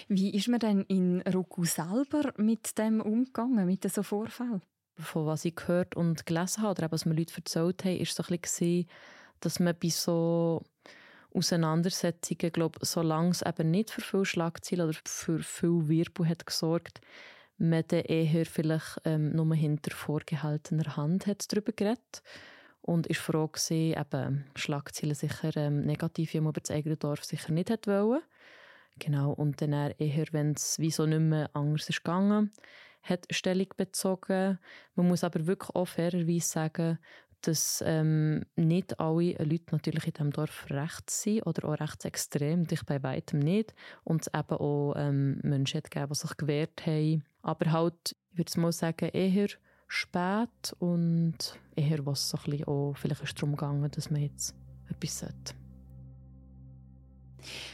Wie 0.07 0.35
ist 0.35 0.49
man 0.49 0.59
denn 0.59 0.81
in 0.83 1.21
Roku 1.21 1.65
selber 1.65 2.31
mit 2.38 2.77
dem 2.77 3.01
umgegangen, 3.01 3.65
mit 3.65 3.91
so 3.91 4.03
Vorfällen? 4.03 4.61
Von 4.97 5.25
was 5.25 5.45
ich 5.45 5.55
gehört 5.55 5.95
und 5.95 6.25
gelesen 6.25 6.61
habe, 6.61 6.71
oder 6.71 6.83
eben, 6.83 6.91
was 6.91 7.05
mir 7.05 7.15
Leute 7.15 7.33
erzählt 7.35 7.85
haben, 7.85 7.97
ist 7.97 8.15
so 8.15 8.23
ein 8.27 8.39
bisschen 8.39 8.85
dass 9.39 9.60
man 9.60 9.75
bei 9.81 9.89
so 9.89 10.63
Auseinandersetzungen, 11.34 12.51
glaube 12.51 12.79
solange 12.81 13.31
es 13.31 13.41
eben 13.41 13.72
nicht 13.72 13.91
für 13.91 14.01
viel 14.01 14.25
Schlagzeilen 14.25 14.89
oder 14.89 14.98
für 15.05 15.39
viel 15.39 15.88
Wirbel 15.88 16.27
hat 16.27 16.46
gesorgt, 16.46 17.01
man 17.58 17.84
dann 17.88 18.01
eher 18.01 18.46
vielleicht 18.46 19.01
ähm, 19.05 19.31
nur 19.31 19.53
hinter 19.53 19.91
vorgehaltener 19.91 20.96
Hand 20.96 21.27
hat 21.27 21.51
darüber 21.51 21.74
geredet 21.74 22.24
und 22.81 23.08
ist 23.08 23.19
froh 23.19 23.48
gewesen, 23.48 24.00
eben 24.00 24.46
Schlagzeilen 24.55 25.15
sicher 25.15 25.55
ähm, 25.58 25.81
negativ 25.81 26.34
über 26.34 26.51
das 26.53 26.72
eigene 26.72 26.98
Dorf 26.98 27.24
sicher 27.24 27.51
nicht 27.51 27.69
hat 27.69 27.86
wollen. 27.88 28.22
Genau, 28.98 29.31
und 29.31 29.62
dann 29.62 29.74
eher, 29.74 30.25
wenn 30.31 30.53
es 30.53 30.79
wie 30.79 30.91
so 30.91 31.05
nicht 31.05 31.19
mehr 31.22 31.50
anders 31.53 31.89
ist 31.89 32.03
gegangen, 32.03 32.51
hat 33.01 33.25
Stellung 33.29 33.67
bezogen. 33.77 34.60
Man 34.96 35.08
muss 35.08 35.24
aber 35.24 35.48
wirklich 35.48 35.74
auch 35.75 35.86
fairerweise 35.86 36.48
sagen, 36.48 37.00
dass 37.41 37.84
ähm, 37.86 38.43
nicht 38.55 39.00
alle 39.00 39.34
Leute 39.34 39.72
natürlich 39.72 40.08
in 40.08 40.13
diesem 40.13 40.31
Dorf 40.31 40.65
rechts 40.69 41.24
sind 41.24 41.46
oder 41.46 41.69
auch 41.69 41.79
rechtsextrem, 41.79 42.67
ich 42.69 42.84
bei 42.84 43.01
weitem 43.03 43.39
nicht. 43.39 43.74
Und 44.03 44.22
es 44.22 44.34
eben 44.34 44.58
auch 44.58 44.93
ähm, 44.98 45.39
Menschen 45.43 45.81
gegeben, 45.81 46.10
die 46.10 46.15
sich 46.15 46.38
gewehrt 46.38 46.86
haben. 46.86 47.24
Aber 47.41 47.72
halt, 47.72 48.15
ich 48.31 48.38
würde 48.38 48.60
mal 48.60 48.72
sagen, 48.72 49.10
eher 49.10 49.48
spät 49.88 50.75
und 50.79 51.58
eher 51.75 52.05
was 52.05 52.29
so 52.29 52.38
ein 52.46 52.63
auch, 52.65 52.93
vielleicht 52.96 53.22
ist 53.22 53.29
es 53.29 53.36
darum 53.36 53.55
gegangen, 53.55 53.89
dass 53.91 54.12
man 54.12 54.22
jetzt 54.22 54.55
etwas 54.89 55.19
sollte. 55.19 55.53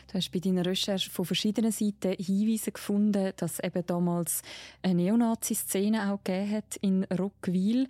Du 0.08 0.14
hast 0.14 0.32
bei 0.32 0.40
deiner 0.40 0.66
Recherche 0.66 1.10
von 1.10 1.26
verschiedenen 1.26 1.72
Seiten 1.72 2.14
Hinweise 2.14 2.72
gefunden, 2.72 3.34
dass 3.36 3.60
eben 3.60 3.86
damals 3.86 4.42
eine 4.82 4.96
Neonazi-Szene 4.96 6.12
auch 6.12 6.24
gegeben 6.24 6.52
hat 6.52 6.76
in 6.78 7.04
Rockville. 7.06 7.88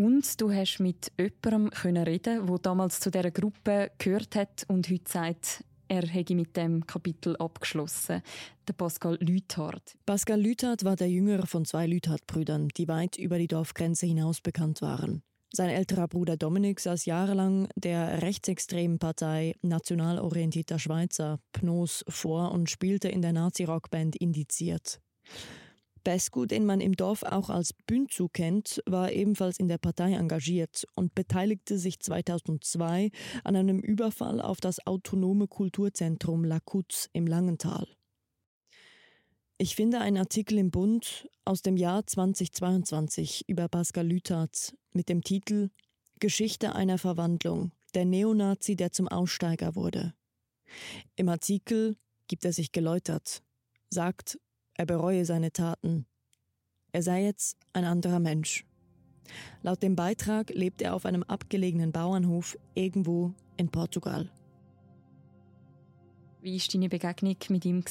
Und 0.00 0.40
du 0.40 0.50
hast 0.50 0.80
mit 0.80 1.12
jemandem 1.18 1.68
können 1.68 2.04
reden, 2.04 2.46
der 2.46 2.58
damals 2.60 3.00
zu 3.00 3.10
dieser 3.10 3.30
Gruppe 3.30 3.90
gehört 3.98 4.34
hat 4.34 4.64
und 4.66 4.88
heute 4.88 5.04
sagt, 5.04 5.62
er 5.88 6.06
hätte 6.06 6.34
mit 6.34 6.56
dem 6.56 6.86
Kapitel 6.86 7.36
abgeschlossen. 7.36 8.22
Der 8.66 8.72
Pascal 8.72 9.18
Lüthard. 9.20 9.98
Pascal 10.06 10.40
Lüthard 10.40 10.84
war 10.84 10.96
der 10.96 11.10
jüngere 11.10 11.46
von 11.46 11.66
zwei 11.66 11.86
Lüthard-Brüdern, 11.86 12.68
die 12.78 12.88
weit 12.88 13.18
über 13.18 13.36
die 13.36 13.46
Dorfgrenze 13.46 14.06
hinaus 14.06 14.40
bekannt 14.40 14.80
waren. 14.80 15.22
Sein 15.52 15.68
älterer 15.68 16.08
Bruder 16.08 16.38
Dominik 16.38 16.80
saß 16.80 17.04
jahrelang 17.04 17.68
der 17.76 18.22
rechtsextremen 18.22 18.98
Partei 18.98 19.54
National 19.60 20.18
Orientierter 20.18 20.78
Schweizer 20.78 21.40
PNOS 21.52 22.06
vor 22.08 22.52
und 22.52 22.70
spielte 22.70 23.10
in 23.10 23.20
der 23.20 23.34
Nazi-Rockband 23.34 24.16
Indiziert. 24.16 24.98
Besku, 26.04 26.46
den 26.46 26.66
man 26.66 26.80
im 26.80 26.96
Dorf 26.96 27.22
auch 27.22 27.50
als 27.50 27.72
Bünzu 27.72 28.28
kennt, 28.28 28.82
war 28.86 29.12
ebenfalls 29.12 29.58
in 29.58 29.68
der 29.68 29.78
Partei 29.78 30.12
engagiert 30.14 30.86
und 30.94 31.14
beteiligte 31.14 31.78
sich 31.78 32.00
2002 32.00 33.10
an 33.44 33.56
einem 33.56 33.78
Überfall 33.80 34.40
auf 34.40 34.60
das 34.60 34.86
autonome 34.86 35.46
Kulturzentrum 35.46 36.44
Lakutz 36.44 37.08
im 37.12 37.26
Langental. 37.26 37.86
Ich 39.58 39.76
finde 39.76 40.00
einen 40.00 40.16
Artikel 40.16 40.56
im 40.56 40.70
Bund 40.70 41.28
aus 41.44 41.60
dem 41.60 41.76
Jahr 41.76 42.06
2022 42.06 43.44
über 43.46 43.68
Pascal 43.68 44.06
Lüthardt 44.06 44.74
mit 44.92 45.08
dem 45.08 45.22
Titel 45.22 45.70
Geschichte 46.18 46.74
einer 46.74 46.96
Verwandlung, 46.96 47.72
der 47.94 48.04
Neonazi, 48.04 48.76
der 48.76 48.92
zum 48.92 49.08
Aussteiger 49.08 49.74
wurde. 49.74 50.14
Im 51.16 51.28
Artikel 51.28 51.96
gibt 52.26 52.44
er 52.44 52.52
sich 52.52 52.72
geläutert, 52.72 53.42
sagt, 53.90 54.38
er 54.80 54.86
bereue 54.86 55.26
seine 55.26 55.52
Taten. 55.52 56.06
Er 56.90 57.02
sei 57.02 57.24
jetzt 57.24 57.58
ein 57.74 57.84
anderer 57.84 58.18
Mensch. 58.18 58.64
Laut 59.62 59.82
dem 59.82 59.94
Beitrag 59.94 60.48
lebt 60.54 60.80
er 60.80 60.94
auf 60.94 61.04
einem 61.04 61.22
abgelegenen 61.22 61.92
Bauernhof 61.92 62.56
irgendwo 62.74 63.34
in 63.58 63.68
Portugal. 63.68 64.30
Wie 66.40 66.58
war 66.58 66.66
deine 66.72 66.88
Begegnung 66.88 67.36
mit 67.50 67.66
ihm? 67.66 67.84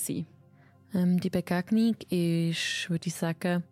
Ähm, 0.95 1.19
die 1.19 1.29
Begegnung 1.29 1.95
ist, 2.09 2.89
würde 2.89 3.07
ich 3.07 3.13
sagen, 3.13 3.63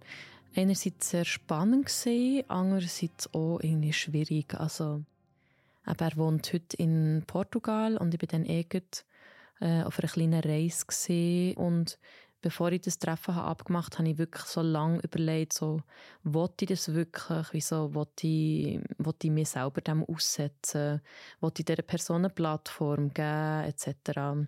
einerseits 0.55 1.09
sehr 1.09 1.25
spannend 1.25 1.87
gewesen, 1.87 2.43
andererseits 2.47 3.33
auch 3.33 3.59
irgendwie 3.61 3.93
schwierig. 3.93 4.53
Also, 4.53 5.03
er 5.87 6.17
wohnt 6.17 6.53
heute 6.53 6.77
in 6.77 7.23
Portugal 7.25 7.97
und 7.97 8.13
ich 8.13 8.19
bin 8.19 8.29
dann 8.29 8.45
äh, 9.59 9.81
auf 9.81 9.97
einer 9.97 10.07
kleinen 10.07 10.41
Reise 10.41 11.55
und 11.55 11.97
bevor 12.41 12.71
ich 12.71 12.81
das 12.81 12.99
Treffen 12.99 13.35
habe 13.35 13.47
abgemacht 13.47 13.93
habe, 13.93 14.03
habe 14.03 14.09
ich 14.11 14.17
wirklich 14.17 14.45
so 14.45 14.61
lange 14.61 14.99
überlegt, 15.01 15.53
so, 15.53 15.81
wollte 16.23 16.65
ich 16.65 16.69
das 16.69 16.93
wirklich, 16.93 17.47
wieso 17.51 17.93
wollte 17.93 18.27
ich, 18.27 18.79
wollte 18.97 19.27
ich 19.27 19.33
mich 19.33 19.49
selber 19.49 19.81
dem 19.81 20.03
aussetzen, 20.03 21.01
wollte 21.39 21.61
ich 21.61 21.65
dieser 21.65 21.81
Person 21.81 22.17
eine 22.25 22.29
Plattform 22.29 23.13
geben, 23.13 23.63
etc. 23.65 24.47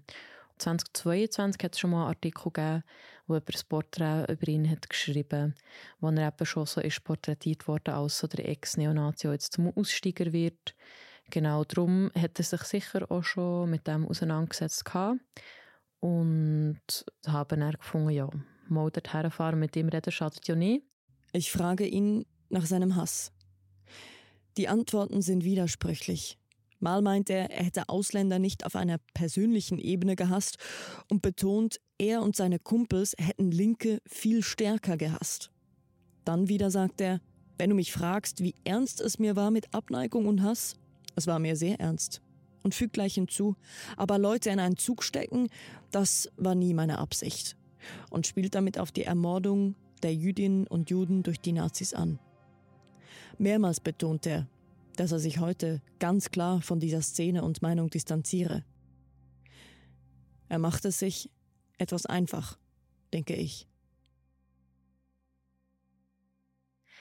2022 0.60 1.64
hat 1.64 1.74
es 1.74 1.80
schon 1.80 1.92
mal 1.92 2.02
einen 2.02 2.10
Artikel 2.10 2.52
gegeben, 2.52 2.84
wo 3.28 3.36
jemand 3.36 3.56
ein 3.56 3.70
Porträt 3.70 4.32
über 4.32 4.48
ihn 4.48 4.70
hat 4.70 4.90
geschrieben 4.90 5.56
wo 6.00 6.10
er 6.10 6.28
eben 6.28 6.46
schon 6.46 6.66
so 6.66 6.82
ist 6.82 7.04
porträtiert 7.04 7.68
worden 7.68 7.94
als 7.94 8.20
so 8.20 8.28
der 8.28 8.48
Ex-Neonazi, 8.48 9.28
der 9.28 9.34
jetzt 9.34 9.54
zum 9.54 9.72
Aussteiger 9.76 10.34
wird. 10.34 10.76
Genau 11.30 11.64
darum 11.64 12.12
hat 12.16 12.40
er 12.40 12.44
sich 12.44 12.62
sicher 12.62 13.10
auch 13.12 13.24
schon 13.24 13.70
mit 13.70 13.88
dem 13.88 14.06
auseinandergesetzt 14.08 14.84
gehabt. 14.84 15.20
Und 16.00 16.80
habe 17.26 17.58
dann 17.58 17.72
gefunden, 17.72 18.10
ja, 18.10 18.30
mal 18.68 18.90
dorthin 18.90 19.32
fahren, 19.32 19.60
mit 19.60 19.76
ihm 19.76 19.90
reden 19.90 20.12
schadet 20.12 20.48
ja 20.48 20.56
nicht. 20.56 20.84
Ich 21.34 21.52
frage 21.52 21.86
ihn 21.86 22.26
nach 22.50 22.66
seinem 22.66 22.96
Hass. 22.96 23.32
Die 24.58 24.68
Antworten 24.68 25.22
sind 25.22 25.44
widersprüchlich. 25.44 26.38
Mal 26.80 27.02
meint 27.02 27.30
er, 27.30 27.52
er 27.52 27.66
hätte 27.66 27.90
Ausländer 27.90 28.40
nicht 28.40 28.66
auf 28.66 28.76
einer 28.76 29.00
persönlichen 29.14 29.80
Ebene 29.80 30.16
gehasst 30.16 30.58
und 31.10 31.22
betont, 31.22 31.80
er 31.98 32.22
und 32.22 32.38
seine 32.38 32.58
Kumpels 32.58 33.14
hätten 33.20 33.52
Linke 33.52 34.00
viel 34.06 34.42
stärker 34.42 34.96
gehasst. 34.96 35.52
Dann 36.24 36.48
wieder 36.48 36.72
sagt 36.72 37.02
er, 37.02 37.20
wenn 37.58 37.72
du 37.72 37.76
mich 37.76 37.92
fragst, 37.92 38.42
wie 38.42 38.56
ernst 38.64 39.02
es 39.02 39.20
mir 39.20 39.36
war 39.36 39.52
mit 39.52 39.74
Abneigung 39.74 40.26
und 40.26 40.42
Hass, 40.42 40.78
es 41.16 41.28
war 41.28 41.40
mir 41.40 41.58
sehr 41.58 41.82
ernst 41.82 42.22
und 42.64 42.76
fügt 42.76 42.94
gleich 42.94 43.16
hinzu, 43.16 43.56
aber 43.98 44.18
Leute 44.18 44.50
in 44.50 44.60
einen 44.60 44.78
Zug 44.78 45.04
stecken, 45.04 45.50
das 45.92 46.30
war 46.38 46.56
nie 46.56 46.74
meine 46.74 47.00
Absicht. 47.00 47.56
Und 48.10 48.28
spielt 48.28 48.56
damit 48.56 48.78
auf 48.78 48.92
die 48.92 49.04
Ermordung 49.04 49.76
der 50.04 50.14
Jüdinnen 50.14 50.68
und 50.68 50.90
Juden 50.90 51.24
durch 51.24 51.40
die 51.40 51.54
Nazis 51.54 51.94
an. 51.94 52.20
Mehrmals 53.38 53.80
betont 53.80 54.26
er, 54.26 54.48
dass 54.98 55.14
er 55.14 55.20
sich 55.20 55.40
heute 55.40 55.82
ganz 56.00 56.30
klar 56.30 56.62
von 56.62 56.80
dieser 56.80 57.02
Szene 57.02 57.44
und 57.44 57.62
Meinung 57.62 57.90
distanziere. 57.90 58.66
Er 60.50 60.60
macht 60.60 60.84
es 60.84 61.00
sich 61.00 61.30
etwas 61.78 62.06
einfach, 62.06 62.58
denke 63.14 63.36
ich. 63.36 63.68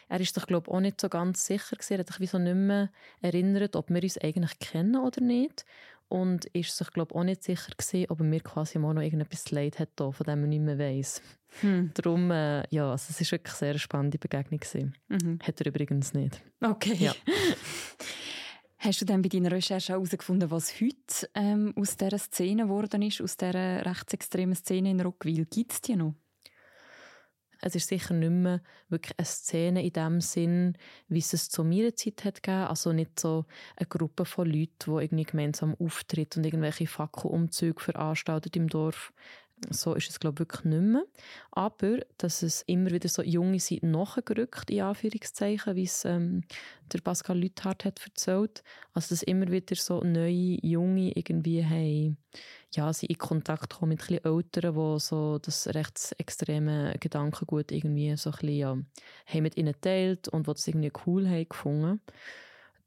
Er 0.09 0.21
ist 0.21 0.35
sich, 0.35 0.47
glaube 0.47 0.67
ich, 0.69 0.75
auch 0.75 0.81
nicht 0.81 1.00
so 1.00 1.09
ganz 1.09 1.47
sicher 1.47 1.77
gewesen. 1.77 1.95
Er 1.95 1.99
hat 2.00 2.09
sich 2.09 2.21
wie 2.21 2.27
so 2.27 2.38
nicht 2.38 2.55
mehr 2.55 2.91
erinnert, 3.21 3.77
ob 3.77 3.91
wir 3.91 4.03
uns 4.03 4.19
eigentlich 4.19 4.59
kennen 4.59 4.97
oder 4.97 5.21
nicht. 5.21 5.65
Und 6.09 6.47
ist 6.47 6.75
sich, 6.77 6.91
glaube 6.91 7.12
ich, 7.12 7.17
auch 7.21 7.25
nicht 7.25 7.45
sicher 7.45 7.71
gewesen, 7.77 8.07
ob 8.09 8.21
er 8.21 8.25
mir 8.25 8.41
quasi 8.41 8.79
mal 8.79 8.95
noch 8.95 9.03
irgendetwas 9.03 9.50
leid 9.50 9.79
hat, 9.79 9.91
von 9.97 10.15
dem 10.27 10.43
er 10.43 10.47
nicht 10.47 10.62
mehr 10.62 10.79
weiss. 10.79 11.21
Hm. 11.61 11.91
Darum, 11.95 12.31
äh, 12.31 12.62
ja, 12.75 12.91
also 12.91 13.07
es 13.11 13.21
war 13.21 13.33
wirklich 13.33 13.53
eine 13.55 13.59
sehr 13.59 13.79
spannende 13.79 14.19
Begegnung. 14.19 14.61
Mhm. 15.09 15.38
Hat 15.43 15.61
er 15.61 15.67
übrigens 15.67 16.15
nicht. 16.15 16.43
Okay. 16.62 16.95
Ja. 16.99 17.15
Hast 18.81 19.00
du 19.00 19.05
dann 19.05 19.23
bei 19.23 19.29
deiner 19.29 19.50
Recherche 19.50 19.93
herausgefunden, 19.93 20.53
was 20.53 20.81
heute 20.81 21.29
ähm, 21.35 21.75
aus 21.77 21.97
dieser 21.97 22.19
Szene 22.19 22.62
geworden 22.62 23.03
ist, 23.03 23.21
aus 23.21 23.37
dieser 23.37 23.85
rechtsextremen 23.85 24.55
Szene 24.55 24.91
in 24.91 25.00
Rockville? 25.00 25.47
Gibt 25.47 25.73
es 25.73 25.81
die 25.81 25.97
noch? 25.97 26.15
Es 27.61 27.75
ist 27.75 27.88
sicher 27.88 28.15
nicht 28.15 28.31
mehr 28.31 28.62
wirklich 28.88 29.19
eine 29.19 29.27
Szene 29.27 29.85
in 29.85 29.93
dem 29.93 30.21
Sinn, 30.21 30.79
wie 31.09 31.19
es 31.19 31.33
es 31.33 31.49
zu 31.49 31.65
meiner 31.65 31.95
Zeit 31.95 32.25
hat 32.25 32.43
gegeben. 32.43 32.67
Also 32.67 32.93
nicht 32.93 33.19
so 33.19 33.47
eine 33.77 33.87
Gruppe 33.87 34.25
von 34.25 34.47
Leuten, 34.47 34.77
die 34.85 35.05
irgendwie 35.05 35.25
gemeinsam 35.25 35.75
auftritt 35.79 36.37
und 36.37 36.45
irgendwelche 36.45 36.87
Fackelumzüge 36.87 37.81
veranstaltet 37.81 38.57
im 38.57 38.69
Dorf. 38.69 39.12
So 39.71 39.95
ist 39.95 40.09
es, 40.11 40.21
glaube 40.21 40.35
ich, 40.35 40.41
wirklich 40.41 40.65
nicht 40.65 40.83
mehr. 40.83 41.05
Aber, 41.50 41.99
dass 42.19 42.43
es 42.43 42.62
immer 42.62 42.91
wieder 42.91 43.09
so 43.09 43.23
junge 43.23 43.61
sind 43.61 43.83
nachgerückt, 43.83 44.71
in 44.71 44.83
Anführungszeichen, 44.83 45.77
wie 45.77 45.85
es 45.85 46.05
ähm, 46.05 46.43
der 46.93 47.00
Pascal 47.00 47.38
Lüthardt 47.38 47.85
hat 47.85 48.00
erzählt. 48.05 48.62
Also, 48.95 49.15
dass 49.15 49.23
immer 49.23 49.49
wieder 49.50 49.77
so 49.77 50.00
neue, 50.00 50.59
junge 50.62 51.12
irgendwie 51.12 51.65
haben, 51.65 52.19
ja, 52.75 52.93
sie 52.93 53.07
in 53.07 53.19
Kontakt 53.19 53.75
kommen 53.75 53.91
mit 53.91 54.11
etwas 54.11 54.33
Älteren, 54.33 54.75
die 54.75 55.00
so 55.00 55.38
das 55.38 55.67
rechtsextreme 55.69 56.95
Gedankengut 57.00 57.73
irgendwie 57.73 58.17
so 58.17 58.31
ein 58.31 58.37
bisschen, 58.38 58.57
ja, 58.57 58.79
haben 59.27 59.43
mit 59.43 59.57
ihnen 59.57 59.75
teilt 59.81 60.29
und 60.29 60.47
die 60.47 60.53
das 60.53 60.69
irgendwie 60.69 60.93
cool 61.07 61.29
haben 61.29 61.49
gefunden 61.49 62.00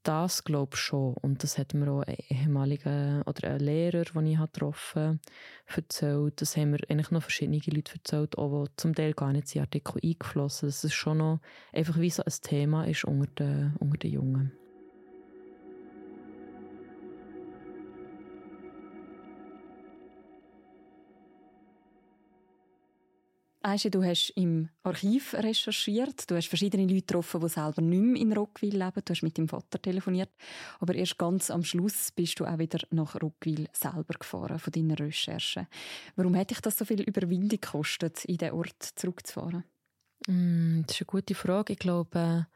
das 0.04 0.44
glaube 0.44 0.72
ich 0.74 0.80
schon. 0.80 1.14
Und 1.16 1.44
das 1.44 1.58
hat 1.58 1.74
mir 1.74 1.92
auch 1.92 2.02
ein 2.02 2.18
ehemaliger 2.30 3.24
oder 3.26 3.50
ein 3.50 3.60
Lehrer, 3.60 4.04
den 4.04 4.28
ich 4.28 4.40
getroffen 4.40 5.02
habe, 5.02 5.20
erzählt. 5.68 6.42
Das 6.42 6.58
haben 6.58 6.72
mir 6.72 6.80
eigentlich 6.90 7.12
noch 7.12 7.22
verschiedene 7.22 7.62
Leute 7.66 7.94
erzählt, 7.94 8.38
auch 8.38 8.68
die 8.68 8.76
zum 8.78 8.96
Teil 8.96 9.14
gar 9.14 9.32
nicht 9.32 9.56
in 9.56 9.62
Artikel 9.62 10.00
eingeflossen 10.04 10.70
Dass 10.70 10.84
es 10.84 10.94
schon 10.94 11.20
noch 11.20 11.40
einfach 11.74 12.00
wie 12.00 12.10
so 12.10 12.24
ein 12.24 12.34
Thema 12.42 12.86
ist 12.86 13.06
unter 13.06 13.28
den, 13.28 13.76
unter 13.80 13.98
den 13.98 14.12
Jungen. 14.12 14.61
Aisha, 23.64 23.90
du 23.90 24.04
hast 24.04 24.32
im 24.32 24.70
Archiv 24.82 25.36
recherchiert, 25.36 26.30
du 26.30 26.36
hast 26.36 26.48
verschiedene 26.48 26.84
Leute 26.84 26.96
getroffen, 26.96 27.42
die 27.42 27.50
selber 27.50 27.82
nicht 27.82 28.02
mehr 28.02 28.22
in 28.22 28.34
Rockville 28.34 28.78
leben. 28.78 29.02
Du 29.06 29.12
hast 29.12 29.22
mit 29.22 29.38
deinem 29.38 29.50
Vater 29.50 29.80
telefoniert, 29.80 30.32
aber 30.80 30.96
erst 30.96 31.20
ganz 31.20 31.52
am 31.52 31.64
Schluss 31.64 32.12
bist 32.12 32.40
du 32.40 32.46
auch 32.46 32.58
wieder 32.58 32.80
nach 32.90 33.22
Rockville 33.22 33.68
selber 33.72 34.16
gefahren 34.20 34.58
von 34.58 34.72
deinen 34.72 34.92
Recherchen. 34.92 35.68
Warum 36.16 36.36
hat 36.36 36.50
dich 36.50 36.60
das 36.62 36.80
so 36.80 36.86
viel 36.86 37.02
Überwindung 37.02 37.50
gekostet, 37.50 38.26
in 38.26 38.38
diesen 38.38 38.54
Ort 38.54 38.82
zurückzufahren? 38.96 39.64
Mm, 40.28 40.82
das 40.88 40.96
ist 40.96 41.02
eine 41.02 41.06
gute 41.06 41.36
Frage. 41.36 41.74
Ich 41.74 41.80
glaube, 41.80 42.48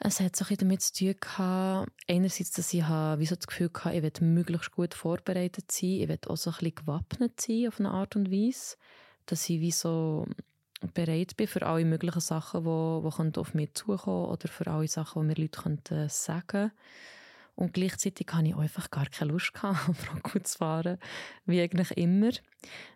es 0.00 0.18
hat 0.18 0.34
so 0.34 0.44
ein 0.48 0.56
damit 0.56 0.82
zu 0.82 0.92
tun 0.92 1.14
gehabt, 1.20 1.92
einerseits, 2.08 2.50
dass 2.50 2.74
ich 2.74 2.82
habe, 2.82 3.20
wie 3.20 3.26
so 3.26 3.36
das 3.36 3.46
Gefühl 3.46 3.70
hatte, 3.72 3.96
ich 3.96 4.02
will 4.02 4.28
möglichst 4.28 4.72
gut 4.72 4.94
vorbereitet 4.94 5.70
sein, 5.70 5.90
ich 5.90 6.08
will 6.08 6.18
auch 6.26 6.36
so 6.36 6.50
ein 6.50 6.54
bisschen 6.54 6.74
gewappnet 6.74 7.40
sein 7.40 7.68
auf 7.68 7.78
eine 7.78 7.92
Art 7.92 8.16
und 8.16 8.32
Weise 8.32 8.76
dass 9.30 9.48
ich 9.48 9.60
wie 9.60 9.70
so 9.70 10.26
bereit 10.94 11.36
bin 11.36 11.46
für 11.46 11.66
alle 11.66 11.84
möglichen 11.84 12.20
Sachen, 12.20 12.64
die, 12.64 13.32
die 13.32 13.40
auf 13.40 13.54
mich 13.54 13.74
zukommen 13.74 14.26
oder 14.26 14.48
für 14.48 14.66
alle 14.68 14.88
Sachen, 14.88 15.22
die 15.22 15.28
mir 15.28 15.48
Leute 15.48 16.08
sagen 16.08 16.72
Und 17.56 17.74
gleichzeitig 17.74 18.28
hatte 18.32 18.48
ich 18.48 18.56
einfach 18.56 18.90
gar 18.90 19.06
keine 19.06 19.32
Lust, 19.32 19.52
gehabt, 19.52 19.88
Rocco 20.14 20.38
zu 20.38 20.58
fahren, 20.58 20.98
wie 21.46 21.60
eigentlich 21.60 21.90
immer. 21.96 22.30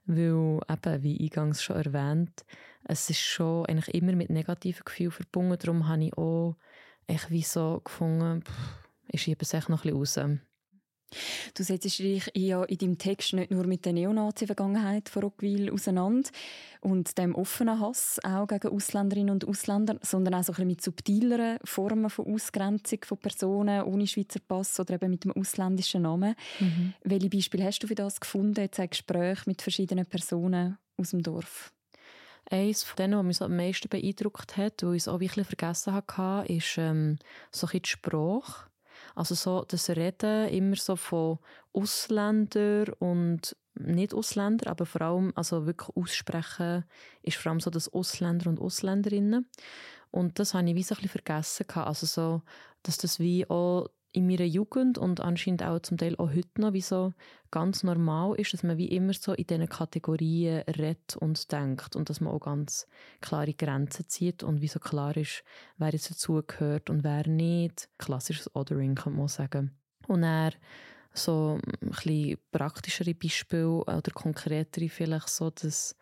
Weil, 0.07 0.61
eben, 0.69 1.03
wie 1.03 1.21
eingangs 1.21 1.63
schon 1.63 1.77
erwähnt, 1.77 2.45
es 2.85 3.11
ist 3.11 3.21
schon 3.21 3.67
eigentlich 3.67 3.95
immer 3.95 4.13
mit 4.13 4.31
negativen 4.31 4.85
Gefühlen 4.85 5.13
verbunden. 5.13 5.59
Darum 5.59 5.89
habe 5.89 6.05
ich 6.05 6.17
auch 6.17 6.57
echt 7.07 7.31
wie 7.31 7.43
so 7.43 7.81
gefunden, 7.85 8.43
pff, 8.43 8.53
ich 9.09 9.23
schiebe 9.23 9.43
es 9.43 9.55
echt 9.55 9.69
noch 9.69 9.85
ein 9.85 9.99
bisschen 9.99 10.31
raus. 10.31 10.52
Du 11.55 11.63
setzt 11.63 11.85
dich 11.85 12.31
ja 12.35 12.65
in 12.65 12.79
deinem 12.79 12.99
Text 12.99 13.33
nicht 13.33 13.51
nur 13.51 13.67
mit 13.67 13.85
der 13.85 13.93
Neonazi-Vergangenheit 13.93 15.09
von 15.09 15.23
Rockville 15.23 15.73
auseinander 15.73 16.31
und 16.81 17.17
dem 17.19 17.35
offenen 17.35 17.81
Hass 17.81 18.19
auch 18.25 18.47
gegen 18.47 18.69
Ausländerinnen 18.69 19.31
und 19.31 19.47
Ausländer, 19.47 19.99
sondern 20.03 20.35
auch 20.35 20.45
so 20.45 20.53
ein 20.53 20.57
bisschen 20.57 20.69
mit 20.69 20.83
subtileren 20.83 21.59
Formen 21.65 22.11
von 22.11 22.33
Ausgrenzung 22.33 22.99
von 23.05 23.19
Personen 23.19 23.83
ohne 23.83 24.07
Schweizer 24.07 24.41
Pass 24.47 24.79
oder 24.81 24.95
eben 24.95 25.11
mit 25.11 25.25
einem 25.25 25.37
ausländischen 25.37 26.03
Namen. 26.03 26.35
Mhm. 26.61 26.95
Welche 27.05 27.31
Beispiele 27.31 27.65
hast 27.65 27.81
du 27.81 27.87
für 27.87 27.95
das 27.95 28.21
gefunden, 28.21 28.61
jetzt 28.61 28.81
ein 28.81 28.91
Gespräch 28.91 29.47
mit 29.47 29.63
verschiedenen 29.63 30.07
Personen 30.07 30.79
aus 30.97 31.11
dem 31.11 31.23
Dorf? 31.23 31.73
Eines 32.51 32.83
von 32.83 32.97
denen, 32.97 33.19
was 33.19 33.25
mich 33.25 33.41
am 33.41 33.57
meisten 33.57 33.89
beeindruckt 33.89 34.57
hat, 34.57 34.83
wo 34.83 34.93
ich 34.93 35.03
es 35.03 35.09
auch 35.09 35.21
wirklich 35.21 35.47
vergessen 35.47 35.95
hatte, 35.95 36.53
ist 36.53 36.77
ähm, 36.77 37.19
so 37.51 37.67
ein 37.67 37.71
bisschen 37.71 37.83
die 37.83 37.89
Sprache. 37.89 38.72
Also 39.15 39.35
so 39.35 39.65
das 39.67 39.91
Reden 39.91 40.49
immer 40.49 40.77
so 40.77 40.97
von 40.97 41.39
Ausländern 41.73 42.95
und 42.99 43.57
nicht 43.75 44.15
Ausländer, 44.15 44.71
aber 44.71 44.87
vor 44.87 45.03
allem 45.03 45.33
also 45.35 45.67
wirklich 45.67 45.97
aussprechen 45.97 46.85
ist 47.23 47.39
vor 47.39 47.51
allem 47.51 47.61
so 47.61 47.71
das 47.71 47.89
Ausländer 47.89 48.51
und 48.51 48.61
Ausländerinnen. 48.61 49.49
Und 50.11 50.39
das 50.39 50.55
habe 50.55 50.69
ich 50.69 50.77
wie 50.77 50.83
so 50.83 50.95
ein 50.95 51.03
bisschen 51.03 51.23
vergessen. 51.25 51.67
Also 51.75 52.07
so, 52.07 52.43
dass 52.83 52.99
das 52.99 53.19
wie 53.19 53.49
auch 53.49 53.89
in 54.13 54.27
meiner 54.27 54.45
Jugend 54.45 54.99
und 54.99 55.21
anscheinend 55.21 55.63
auch 55.63 55.81
zum 55.81 55.97
Teil 55.97 56.17
auch 56.17 56.31
heute 56.31 56.61
noch 56.61 56.75
wie 56.75 56.83
so 56.83 57.15
ganz 57.51 57.83
normal 57.83 58.39
ist, 58.39 58.53
dass 58.53 58.63
man 58.63 58.77
wie 58.77 58.89
immer 58.89 59.15
so 59.15 59.33
in 59.33 59.47
diesen 59.47 59.69
Kategorien 59.69 60.63
redet 60.69 61.17
und 61.17 61.51
denkt 61.51 61.97
und 61.97 62.11
dass 62.11 62.21
man 62.21 62.33
auch 62.33 62.41
ganz 62.41 62.87
klare 63.21 63.55
Grenzen 63.55 64.09
zieht 64.09 64.43
und 64.43 64.61
wie 64.61 64.69
so 64.69 64.81
klar 64.81 65.17
ist, 65.17 65.45
wer 65.79 65.91
jetzt 65.91 66.11
dazugehört 66.11 66.91
und 66.91 67.05
wer 67.05 67.27
nicht. 67.27 67.89
Klassisches 67.99 68.55
Othering, 68.55 68.95
kann 68.95 69.17
man 69.17 69.29
sagen. 69.29 69.73
Und 70.07 70.25
er 70.25 70.53
so 71.15 71.59
ein 71.83 71.91
bisschen 71.91 72.39
praktischere 72.51 73.15
Beispiele 73.15 73.85
oder 73.85 74.13
konkretere 74.13 74.89
vielleicht 74.89 75.29
so, 75.29 75.51
dass 75.51 75.97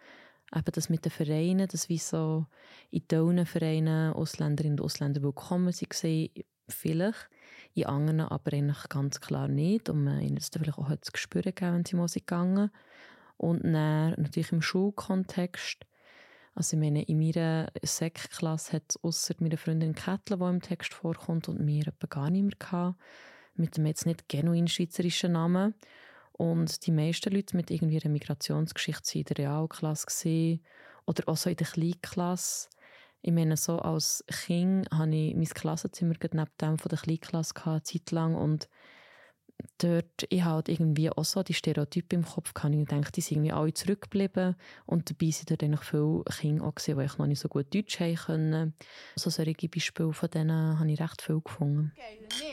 eben 0.55 0.73
das 0.73 0.89
mit 0.89 1.05
den 1.05 1.13
Vereinen, 1.13 1.69
dass 1.69 1.89
wie 1.89 1.99
so 1.99 2.47
in 2.91 3.07
diesen 3.09 3.47
Vereinen 3.47 4.13
Ausländerinnen 4.13 4.79
und 4.79 4.85
Ausländer 4.85 5.23
willkommen 5.23 5.73
sind, 5.73 5.95
vielleicht 6.69 7.29
in 7.75 7.87
anderen 7.87 8.21
aber 8.21 8.53
eigentlich 8.53 8.89
ganz 8.89 9.21
klar 9.21 9.49
nicht. 9.49 9.89
Und 9.89 10.05
man 10.05 10.21
ihnen 10.21 10.37
das 10.37 10.51
vielleicht 10.53 10.79
auch 10.79 10.91
zu 11.01 11.13
spüren 11.15 11.55
gegeben, 11.55 11.75
wenn 11.75 11.85
sie 11.85 11.97
mal 11.97 12.09
sind 12.09 12.27
gegangen. 12.27 12.71
Und 13.37 13.65
dann 13.65 14.11
natürlich 14.19 14.53
im 14.53 14.63
Schulkontext. 14.63 15.87
Also 16.55 16.77
ich 16.77 16.83
meine, 16.83 17.03
in 17.03 17.19
meiner 17.19 17.69
Sek-Klasse 17.83 18.75
hat 18.75 18.83
es 18.89 19.03
ausser 19.03 19.35
meiner 19.39 19.57
Freundin 19.57 19.95
Kettle, 19.95 20.37
die 20.37 20.45
im 20.45 20.61
Text 20.61 20.93
vorkommt, 20.93 21.49
und 21.49 21.61
mir 21.61 21.87
etwa 21.87 22.07
gar 22.07 22.31
nicht 22.31 22.43
mehr 22.43 22.57
gehabt, 22.59 22.99
mit 23.55 23.77
dem 23.77 23.87
jetzt 23.87 24.05
nicht 24.05 24.29
genuin 24.29 24.69
schweizerischen 24.69 25.33
Namen. 25.33 25.75
Und 26.33 26.87
die 26.87 26.93
meisten 26.93 27.33
Leute 27.33 27.57
mit 27.57 27.71
irgendwie 27.71 28.01
einer 28.03 28.13
Migrationsgeschichte 28.13 29.15
waren 29.15 29.21
in 29.21 29.25
der 29.25 29.39
Realklasse 29.39 30.59
oder 31.07 31.29
auch 31.29 31.37
so 31.37 31.51
in 31.51 31.57
der 31.57 31.67
Kleinklasse. 31.67 32.69
Ich 33.23 33.33
meine, 33.33 33.57
so 33.57 33.79
als 33.79 34.25
Kind 34.29 34.91
hatte 34.91 35.15
ich 35.15 35.35
mein 35.35 35.45
Klassenzimmer 35.45 36.15
neben 36.21 36.47
dem 36.61 36.79
von 36.79 36.89
der 36.89 36.99
Kleinklasse 36.99 37.55
eine 37.65 37.83
Zeit 37.83 38.11
lang 38.11 38.35
und 38.35 38.69
dort, 39.79 40.27
ich 40.29 40.45
halt 40.45 40.69
irgendwie 40.69 41.11
auch 41.11 41.25
so 41.25 41.43
die 41.43 41.55
Stereotype 41.55 42.15
im 42.15 42.25
Kopf 42.25 42.55
gehabt. 42.55 42.75
Ich 42.75 42.87
denke, 42.87 43.13
die 43.13 43.21
sind 43.21 43.39
irgendwie 43.39 43.53
alle 43.53 43.75
zurückgeblieben 43.75 44.57
und 44.87 45.11
dabei 45.11 45.31
sind 45.31 45.51
dort 45.51 45.63
eigentlich 45.63 45.83
viele 45.83 46.23
Kinder 46.39 46.65
auch 46.65 46.75
gewesen, 46.75 46.99
die 46.99 47.05
ich 47.05 47.19
noch 47.19 47.27
nicht 47.27 47.41
so 47.41 47.49
gut 47.49 47.75
Deutsch 47.75 48.01
haben 48.01 48.17
können. 48.17 48.75
So 49.17 49.31
solche 49.31 49.69
Beispiele 49.69 50.13
von 50.13 50.31
denen 50.31 50.79
habe 50.79 50.91
ich 50.91 51.01
recht 51.01 51.23
viel 51.23 51.41
gefunden. 51.41 51.93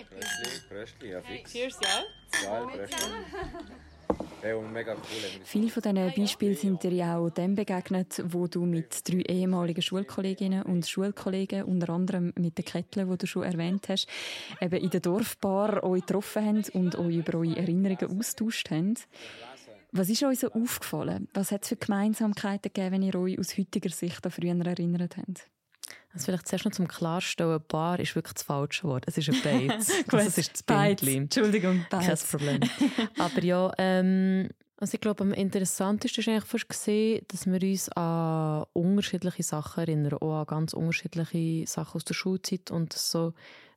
Pröstli, 0.09 0.67
Pröstli, 0.69 1.09
ja 1.11 1.21
fix. 1.21 1.51
Cheers, 1.51 1.79
ja. 1.81 2.03
Ja. 2.43 3.87
Viele 5.43 5.69
von 5.69 5.81
diesen 5.81 6.13
Beispielen 6.15 6.55
sind 6.55 6.83
dir 6.83 6.93
ja 6.93 7.17
auch 7.17 7.29
dem 7.29 7.55
begegnet, 7.55 8.23
wo 8.27 8.47
du 8.47 8.65
mit 8.65 9.07
drei 9.07 9.21
ehemaligen 9.21 9.81
Schulkolleginnen 9.81 10.63
und 10.63 10.87
Schulkollegen, 10.87 11.63
unter 11.63 11.89
anderem 11.89 12.33
mit 12.35 12.57
der 12.57 12.65
Kettle, 12.65 13.05
die 13.05 13.17
du 13.17 13.27
schon 13.27 13.43
erwähnt 13.43 13.89
hast, 13.89 14.07
eben 14.61 14.79
in 14.79 14.89
der 14.89 14.99
Dorfbar 14.99 15.83
euch 15.83 16.05
getroffen 16.05 16.45
haben 16.45 16.63
und 16.73 16.95
euch 16.95 17.15
über 17.15 17.39
eure 17.39 17.57
Erinnerungen 17.57 18.19
austauscht 18.19 18.69
haben. 18.69 18.95
Was 19.91 20.09
ist 20.09 20.23
euch 20.23 20.39
so 20.39 20.51
aufgefallen? 20.51 21.27
Was 21.33 21.51
hat 21.51 21.63
es 21.63 21.69
für 21.69 21.75
Gemeinsamkeiten 21.75 22.71
gegeben, 22.73 22.91
wenn 22.91 23.03
ihr 23.03 23.15
euch 23.15 23.39
aus 23.39 23.57
heutiger 23.57 23.89
Sicht 23.89 24.23
an 24.25 24.31
früher 24.31 24.65
erinnert 24.65 25.17
habt? 25.17 25.49
Also 26.13 26.25
vielleicht 26.25 26.47
zuerst 26.47 26.65
noch 26.65 26.71
zum 26.71 26.87
Klarstellen, 26.87 27.61
Bar 27.67 27.99
ist 27.99 28.15
wirklich 28.15 28.33
das 28.33 28.43
falsche 28.43 28.83
Wort. 28.85 29.03
Es 29.07 29.17
ist 29.17 29.29
ein 29.29 29.41
Bates. 29.41 29.91
also 30.11 30.27
es 30.27 30.37
ist 30.37 30.53
das 30.53 30.63
Beiz. 30.63 31.03
Entschuldigung, 31.03 31.85
Bates. 31.89 32.29
Kein 32.29 32.39
Problem. 32.39 32.59
Aber 33.19 33.43
ja, 33.43 33.71
ähm, 33.77 34.49
also 34.79 34.95
ich 34.95 35.01
glaube, 35.01 35.23
am 35.23 35.33
interessantesten 35.33 36.21
ist 36.21 36.27
eigentlich 36.27 36.43
fast 36.43 36.69
gesehen, 36.69 37.25
dass 37.29 37.45
wir 37.47 37.61
uns 37.61 37.89
an 37.89 38.65
unterschiedliche 38.73 39.43
Sachen 39.43 39.81
erinnern, 39.81 40.13
auch 40.15 40.39
an 40.41 40.45
ganz 40.45 40.73
unterschiedliche 40.73 41.67
Sachen 41.67 41.95
aus 41.95 42.05
der 42.05 42.13
Schulzeit 42.13 42.71
und 42.71 42.93
so 42.93 43.33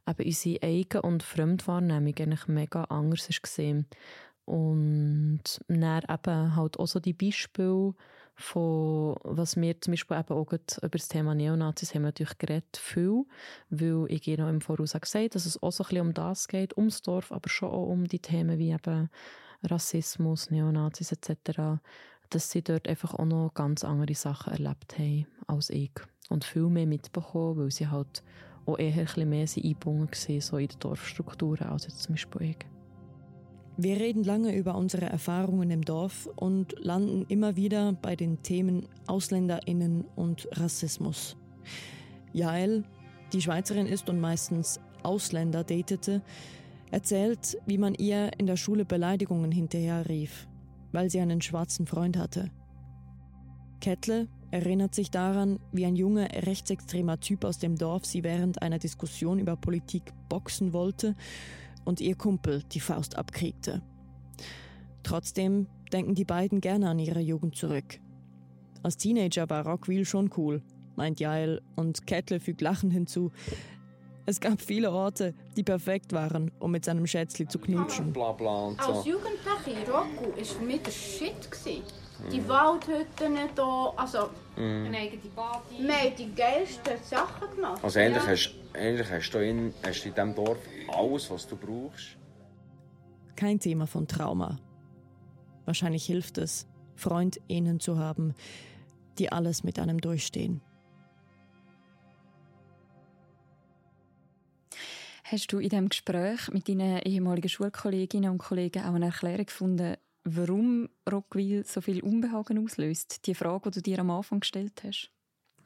eben 0.07 0.27
unsere 0.27 0.63
Eigen- 0.63 1.01
und 1.01 1.23
Fremdwahrnehmung 1.23 2.15
eigentlich 2.19 2.49
mega 2.49 2.85
anders 2.85 3.29
ist 3.29 3.43
gesehen. 3.43 3.87
Und 4.45 5.43
dann 5.69 6.03
eben 6.09 6.57
halt 6.57 6.79
auch 6.79 6.87
so 6.87 7.01
die 7.01 7.13
Beispiele, 7.13 7.95
von, 8.41 9.17
was 9.23 9.57
wir 9.57 9.81
zum 9.81 9.93
Beispiel 9.93 10.19
eben 10.19 10.35
auch 10.35 10.53
über 10.53 10.89
das 10.91 11.09
Thema 11.09 11.35
Neonazis 11.35 11.95
haben 11.95 12.03
wir 12.03 12.09
natürlich 12.09 12.39
geredet, 12.39 12.77
viel, 12.77 13.25
weil 13.69 14.07
ich 14.09 14.27
noch 14.39 14.49
im 14.49 14.61
Voraus 14.61 14.93
gesagt 14.93 15.15
habe, 15.15 15.29
dass 15.29 15.47
es 15.47 15.63
auch 15.63 15.73
so 15.73 15.85
ein 15.85 15.89
bisschen 15.89 16.07
um 16.07 16.15
das 16.15 16.49
geht, 16.49 16.77
ums 16.77 17.03
Dorf, 17.03 17.33
aber 17.33 17.49
schon 17.49 17.71
auch 17.71 17.87
um 17.87 18.07
die 18.07 18.19
Themen 18.19 18.59
wie 18.59 18.71
eben 18.71 19.11
Rassismus, 19.63 20.51
Neonazis 20.51 21.13
etc., 21.13 21.81
dass 22.31 22.51
sie 22.51 22.63
dort 22.63 22.89
einfach 22.89 23.15
auch 23.15 23.25
noch 23.25 23.53
ganz 23.55 23.85
andere 23.85 24.15
Sachen 24.15 24.53
erlebt 24.53 24.99
haben 24.99 25.27
als 25.47 25.69
ich 25.71 25.93
und 26.29 26.45
viel 26.45 26.69
mehr 26.69 26.87
mitbekommen, 26.87 27.59
weil 27.59 27.71
sie 27.71 27.89
halt 27.89 28.23
auch 28.67 28.79
eher 28.79 28.95
ein 28.95 29.05
bisschen 29.05 29.29
mehr 29.29 29.47
eingebunden 29.57 30.13
waren 30.13 30.41
so 30.41 30.57
in 30.57 30.69
den 30.69 30.79
Dorfstrukturen 30.79 31.69
als 31.69 31.85
jetzt 31.85 32.03
zum 32.03 32.15
Beispiel 32.15 32.51
ich. 32.51 32.80
Wir 33.83 33.99
reden 33.99 34.25
lange 34.25 34.55
über 34.55 34.75
unsere 34.75 35.07
Erfahrungen 35.07 35.71
im 35.71 35.83
Dorf 35.83 36.29
und 36.37 36.75
landen 36.85 37.25
immer 37.29 37.57
wieder 37.57 37.95
bei 37.95 38.15
den 38.15 38.43
Themen 38.43 38.87
Ausländerinnen 39.07 40.05
und 40.17 40.47
Rassismus. 40.53 41.39
Jael, 42.35 42.85
die 43.33 43.41
Schweizerin 43.41 43.87
ist 43.87 44.11
und 44.11 44.21
meistens 44.21 44.81
Ausländer 45.03 45.65
datete, 45.65 46.21
erzählt, 46.91 47.57
wie 47.65 47.79
man 47.79 47.95
ihr 47.95 48.33
in 48.37 48.47
der 48.47 48.59
Schule 48.59 48.85
Beleidigungen 48.85 49.51
hinterher 49.51 50.11
rief, 50.11 50.47
weil 50.93 51.09
sie 51.09 51.21
einen 51.21 51.41
schwarzen 51.41 51.87
Freund 51.87 52.19
hatte. 52.19 52.51
Kettle 53.81 54.29
erinnert 54.51 54.95
sich 54.95 55.11
daran, 55.11 55.59
wie 55.73 55.87
ein 55.87 55.97
junger 55.97 56.29
rechtsextremer 56.31 57.19
Typ 57.21 57.47
aus 57.47 57.59
dem 57.59 57.77
Dorf 57.77 58.05
sie 58.05 58.25
während 58.25 58.61
einer 58.61 58.79
Diskussion 58.79 59.39
über 59.39 59.57
Politik 59.57 60.13
boxen 60.29 60.75
wollte 60.75 61.17
und 61.85 62.01
ihr 62.01 62.15
Kumpel 62.15 62.63
die 62.73 62.81
Faust 62.81 63.17
abkriegte. 63.17 63.83
Trotzdem 65.03 65.67
denken 65.93 66.15
die 66.15 66.25
beiden 66.25 66.61
gerne 66.61 66.89
an 66.89 66.99
ihre 66.99 67.21
Jugend 67.21 67.57
zurück. 67.57 68.01
Als 68.83 68.97
Teenager 68.97 69.49
war 69.51 69.67
Rockwheel 69.67 70.05
schon 70.05 70.31
cool, 70.37 70.63
meint 70.97 71.21
Jael 71.21 71.61
und 71.77 72.07
Kettle 72.07 72.41
fügt 72.41 72.61
Lachen 72.61 72.91
hinzu. 72.91 73.31
Es 74.27 74.41
gab 74.41 74.61
viele 74.61 74.93
Orte, 74.93 75.35
die 75.57 75.63
perfekt 75.63 76.13
waren, 76.13 76.51
um 76.61 76.71
mit 76.71 76.85
seinem 76.85 77.07
Schätzli 77.07 77.49
zu 77.49 77.59
knutschen. 77.59 78.13
Bla 78.13 78.33
bla 78.33 78.67
und 78.67 78.81
so. 78.81 78.93
Als 78.93 79.07
Jugendliche, 79.07 79.91
Rocco 79.91 80.37
war 80.37 80.45
für 80.45 80.65
mich 80.65 80.83
der 80.83 80.91
Shit. 80.93 81.51
Die 82.31 82.49
Waldhütten 82.49 83.37
hier, 83.37 83.93
also 83.97 84.31
mm. 84.57 84.87
eine 84.87 84.99
eigene 84.99 85.23
Party. 85.35 85.77
Wir 85.79 85.95
haben 85.95 86.17
die 86.17 86.35
geilsten 86.35 86.99
Sachen 87.03 87.55
gemacht. 87.55 87.83
Also 87.83 88.01
eigentlich, 88.01 88.23
ja. 88.25 88.29
hast, 88.29 88.55
eigentlich 88.75 89.11
hast 89.11 89.31
du 89.31 89.39
in, 89.39 89.75
hast 89.85 90.05
in 90.05 90.15
diesem 90.15 90.35
Dorf 90.35 90.59
alles, 90.89 91.31
was 91.31 91.47
du 91.47 91.57
brauchst. 91.57 92.17
Kein 93.37 93.59
Thema 93.59 93.87
von 93.87 94.07
Trauma. 94.07 94.59
Wahrscheinlich 95.65 96.05
hilft 96.05 96.39
es, 96.39 96.67
FreundInnen 96.97 97.81
zu 97.81 97.99
haben, 97.99 98.35
die 99.19 99.33
alles 99.33 99.65
mit 99.65 99.79
einem 99.79 100.01
durchstehen. 100.01 100.61
Hast 105.25 105.53
du 105.53 105.59
in 105.59 105.69
diesem 105.69 105.89
Gespräch 105.89 106.49
mit 106.53 106.69
deinen 106.69 106.99
ehemaligen 107.03 107.49
Schulkolleginnen 107.49 108.33
und 108.33 108.39
Kollegen 108.39 108.83
auch 108.83 108.95
eine 108.95 109.07
Erklärung 109.07 109.47
gefunden, 109.47 109.97
warum 110.25 110.89
Rockville 111.11 111.65
so 111.65 111.81
viel 111.81 112.03
Unbehagen 112.03 112.63
auslöst? 112.63 113.27
Die 113.27 113.35
Frage, 113.35 113.71
die 113.71 113.79
du 113.79 113.83
dir 113.83 114.01
am 114.01 114.11
Anfang 114.11 114.41
gestellt 114.41 114.83
hast. 114.85 115.11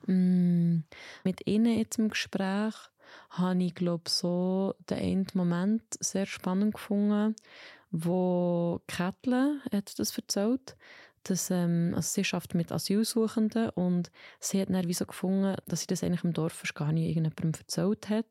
Mm, 0.07 0.81
mit 1.25 1.47
ihnen 1.47 1.79
jetzt 1.79 1.99
im 1.99 2.11
Gespräch 2.11 2.75
habe 3.31 3.63
ich 3.63 3.75
glaube 3.75 4.09
so 4.09 4.75
den 4.91 4.99
einen 4.99 5.27
Moment 5.35 5.83
sehr 6.01 6.27
spannend 6.27 6.75
gefunden, 6.75 7.37
wo 7.91 8.81
Kettle 8.87 9.61
hat 9.73 9.99
das 9.99 10.17
erzählt, 10.17 10.77
dass 11.25 11.51
ähm, 11.51 11.93
also 11.95 12.09
sie 12.09 12.25
schafft 12.25 12.55
mit 12.55 12.71
Asylsuchenden 12.71 13.71
und 13.71 14.11
sie 14.41 14.61
hat 14.61 14.71
dann 14.71 14.93
so 14.93 15.07
gefunden, 15.07 15.57
dass 15.67 15.81
sie 15.81 15.87
das 15.87 16.03
eigentlich 16.03 16.25
im 16.25 16.33
Dorf 16.33 16.63
gar 16.75 16.93
nicht 16.93 17.09
irgendjemandem 17.09 17.53
erzählt 17.59 18.09
hat 18.09 18.27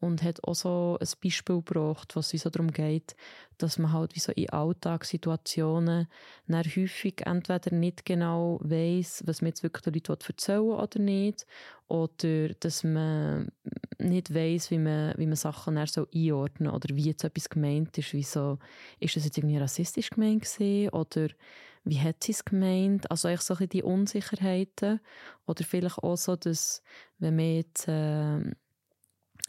und 0.00 0.22
hat 0.22 0.44
auch 0.44 0.54
so 0.54 0.98
ein 1.00 1.08
Beispiel 1.22 1.56
gebracht, 1.56 2.14
was 2.16 2.34
es 2.34 2.42
so 2.42 2.50
darum 2.50 2.70
geht, 2.70 3.16
dass 3.58 3.78
man 3.78 3.92
halt 3.92 4.14
wie 4.14 4.20
so 4.20 4.32
in 4.32 4.50
Alltagssituationen 4.50 6.08
dann 6.46 6.64
häufig 6.64 7.22
entweder 7.24 7.74
nicht 7.74 8.04
genau 8.04 8.60
weiß, 8.62 9.24
was 9.26 9.40
man 9.40 9.48
jetzt 9.48 9.62
wirklich 9.62 9.82
den 9.82 9.94
Leuten 9.94 10.26
erzählen 10.26 10.60
oder 10.60 10.98
nicht 10.98 11.46
oder 11.88 12.48
dass 12.60 12.84
man 12.84 13.48
nicht 13.98 14.34
weiß, 14.34 14.70
wie 14.70 14.78
man, 14.78 15.14
wie 15.16 15.26
man 15.26 15.36
Sachen 15.36 15.76
dann 15.76 15.86
so 15.86 16.06
einordnen 16.14 16.70
oder 16.70 16.94
wie 16.94 17.04
jetzt 17.06 17.24
etwas 17.24 17.48
gemeint 17.48 17.96
ist, 17.98 18.12
wie 18.12 18.22
so, 18.22 18.58
ist 19.00 19.16
das 19.16 19.24
jetzt 19.24 19.38
irgendwie 19.38 19.58
rassistisch 19.58 20.10
gemeint 20.10 20.42
gewesen 20.42 20.90
oder 20.90 21.28
wie 21.84 22.00
hat 22.00 22.24
sie 22.24 22.32
es 22.32 22.44
gemeint? 22.44 23.10
Also 23.10 23.28
eigentlich 23.28 23.42
so 23.42 23.54
ein 23.54 23.68
die 23.68 23.82
Unsicherheiten 23.82 25.00
oder 25.46 25.64
vielleicht 25.64 25.98
auch 25.98 26.16
so, 26.16 26.36
dass 26.36 26.82
wenn 27.18 27.36
man 27.36 27.56
jetzt 27.56 27.88
äh, 27.88 28.40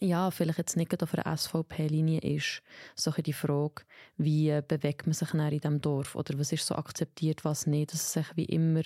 ja, 0.02 0.30
vielleicht 0.30 0.58
jetzt 0.58 0.76
nicht 0.76 1.02
auf 1.02 1.14
einer 1.14 1.38
SVP-Linie 1.38 2.20
ist, 2.20 2.62
so 2.96 3.12
die 3.12 3.34
Frage, 3.34 3.84
wie 4.18 4.50
äh, 4.50 4.62
bewegt 4.66 5.08
man 5.08 5.14
sich 5.14 5.34
in 5.34 5.50
diesem 5.50 5.82
Dorf 5.82 6.16
oder 6.16 6.38
was 6.38 6.52
ist 6.52 6.68
so 6.68 6.76
akzeptiert, 6.76 7.46
was 7.46 7.66
nicht, 7.66 7.94
dass 7.94 8.02
es 8.02 8.14
sich 8.14 8.36
wie 8.36 8.46
immer 8.46 8.82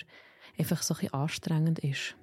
einfach 0.58 0.82
so 0.82 0.94
ein 0.94 1.12
anstrengend 1.12 1.80
ist. 1.80 2.16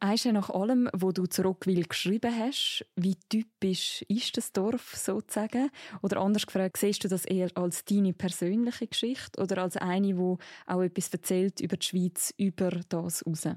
Weißt 0.00 0.26
nach 0.26 0.50
allem, 0.50 0.88
wo 0.92 1.10
du 1.10 1.26
zu 1.26 1.42
Rockville 1.42 1.82
geschrieben 1.82 2.32
hast, 2.38 2.86
wie 2.94 3.16
typisch 3.28 4.02
ist 4.02 4.36
das 4.36 4.52
Dorf 4.52 4.94
sozusagen? 4.96 5.70
Oder 6.02 6.18
anders 6.20 6.46
gefragt, 6.46 6.76
siehst 6.76 7.02
du 7.02 7.08
das 7.08 7.24
eher 7.24 7.50
als 7.56 7.84
deine 7.84 8.12
persönliche 8.12 8.86
Geschichte 8.86 9.42
oder 9.42 9.58
als 9.62 9.76
eine, 9.76 10.16
wo 10.16 10.38
auch 10.66 10.82
etwas 10.82 11.08
erzählt 11.08 11.60
über 11.60 11.76
die 11.76 11.86
Schweiz, 11.86 12.32
über 12.36 12.70
das 12.88 13.26
raus? 13.26 13.48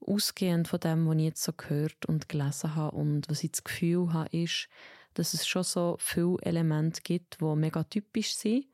Ausgehend 0.00 0.68
von 0.68 0.80
dem, 0.80 1.06
was 1.06 1.16
ich 1.16 1.22
jetzt 1.22 1.42
so 1.42 1.52
gehört 1.52 2.06
und 2.06 2.28
gelesen 2.30 2.74
habe 2.74 2.96
und 2.96 3.28
was 3.28 3.44
ich 3.44 3.52
das 3.52 3.64
Gefühl 3.64 4.14
habe, 4.14 4.34
ist, 4.34 4.68
dass 5.12 5.34
es 5.34 5.46
schon 5.46 5.62
so 5.62 5.96
viele 5.98 6.36
Elemente 6.40 7.02
gibt, 7.02 7.40
die 7.40 7.54
mega 7.54 7.84
typisch 7.84 8.34
sind 8.34 8.64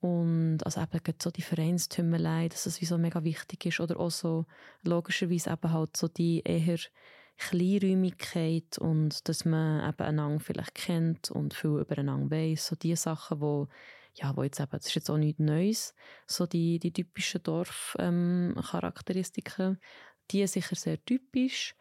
und 0.00 0.58
also 0.64 0.80
eben 0.80 1.14
so 1.20 1.30
die 1.30 1.42
Vereinstümmelei, 1.42 2.48
dass 2.48 2.66
es 2.66 2.80
wie 2.80 2.86
so 2.86 2.98
mega 2.98 3.24
wichtig 3.24 3.66
ist. 3.66 3.80
Oder 3.80 3.98
auch 3.98 4.10
so 4.10 4.46
logischerweise 4.82 5.50
eben 5.50 5.72
halt 5.72 5.96
so 5.96 6.08
die 6.08 6.42
eher 6.44 6.78
Kleinräumigkeit 7.36 8.78
und 8.78 9.28
dass 9.28 9.44
man 9.44 9.88
eben 9.88 10.06
einander 10.06 10.40
vielleicht 10.40 10.74
kennt 10.74 11.30
und 11.30 11.54
viel 11.54 11.80
übereinander 11.80 12.30
weiss. 12.30 12.66
So 12.66 12.76
die 12.76 12.96
Sachen, 12.96 13.40
wo 13.40 13.68
ja, 14.14 14.36
wo 14.36 14.42
jetzt 14.42 14.60
eben, 14.60 14.70
das 14.72 14.86
ist 14.86 14.96
jetzt 14.96 15.10
auch 15.10 15.16
nichts 15.16 15.38
Neues, 15.38 15.94
so 16.26 16.46
die, 16.46 16.78
die 16.78 16.92
typischen 16.92 17.42
Dorfcharakteristiken, 17.42 19.66
ähm, 19.66 19.78
die 20.30 20.46
sicher 20.46 20.76
sehr 20.76 21.04
typisch. 21.04 21.74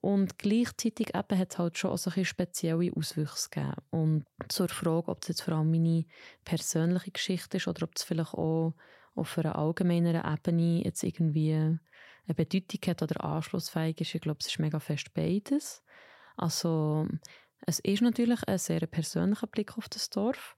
Und 0.00 0.38
gleichzeitig 0.38 1.14
eben 1.14 1.38
hat 1.38 1.52
es 1.52 1.58
halt 1.58 1.76
schon 1.76 1.96
so 1.96 2.10
ein 2.14 2.24
spezielle 2.24 2.90
Auswüchse 2.94 3.50
gegeben. 3.50 3.74
Und 3.90 4.24
zur 4.48 4.68
Frage, 4.68 5.08
ob 5.08 5.20
das 5.20 5.28
jetzt 5.28 5.42
vor 5.42 5.54
allem 5.54 5.70
meine 5.70 6.06
persönliche 6.44 7.10
Geschichte 7.10 7.58
ist 7.58 7.68
oder 7.68 7.82
ob 7.82 7.90
es 7.94 8.02
vielleicht 8.02 8.34
auch 8.34 8.74
auf 9.14 9.38
einer 9.38 9.56
allgemeineren 9.56 10.32
Ebene 10.32 10.84
jetzt 10.84 11.02
irgendwie 11.02 11.52
eine 11.52 12.34
Bedeutung 12.34 12.80
hat 12.86 13.02
oder 13.02 13.24
anschlussfähig 13.24 14.00
ist, 14.00 14.14
ich 14.14 14.20
glaube, 14.20 14.38
es 14.40 14.46
ist 14.46 14.58
mega 14.58 14.80
fest 14.80 15.12
beides. 15.12 15.82
Also 16.36 17.06
es 17.66 17.80
ist 17.80 18.00
natürlich 18.00 18.42
ein 18.46 18.58
sehr 18.58 18.86
persönlicher 18.86 19.46
Blick 19.46 19.76
auf 19.76 19.88
das 19.88 20.08
Dorf. 20.08 20.56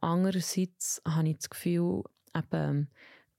Andererseits 0.00 1.02
habe 1.06 1.28
ich 1.28 1.36
das 1.36 1.50
Gefühl, 1.50 2.04
eben, 2.34 2.90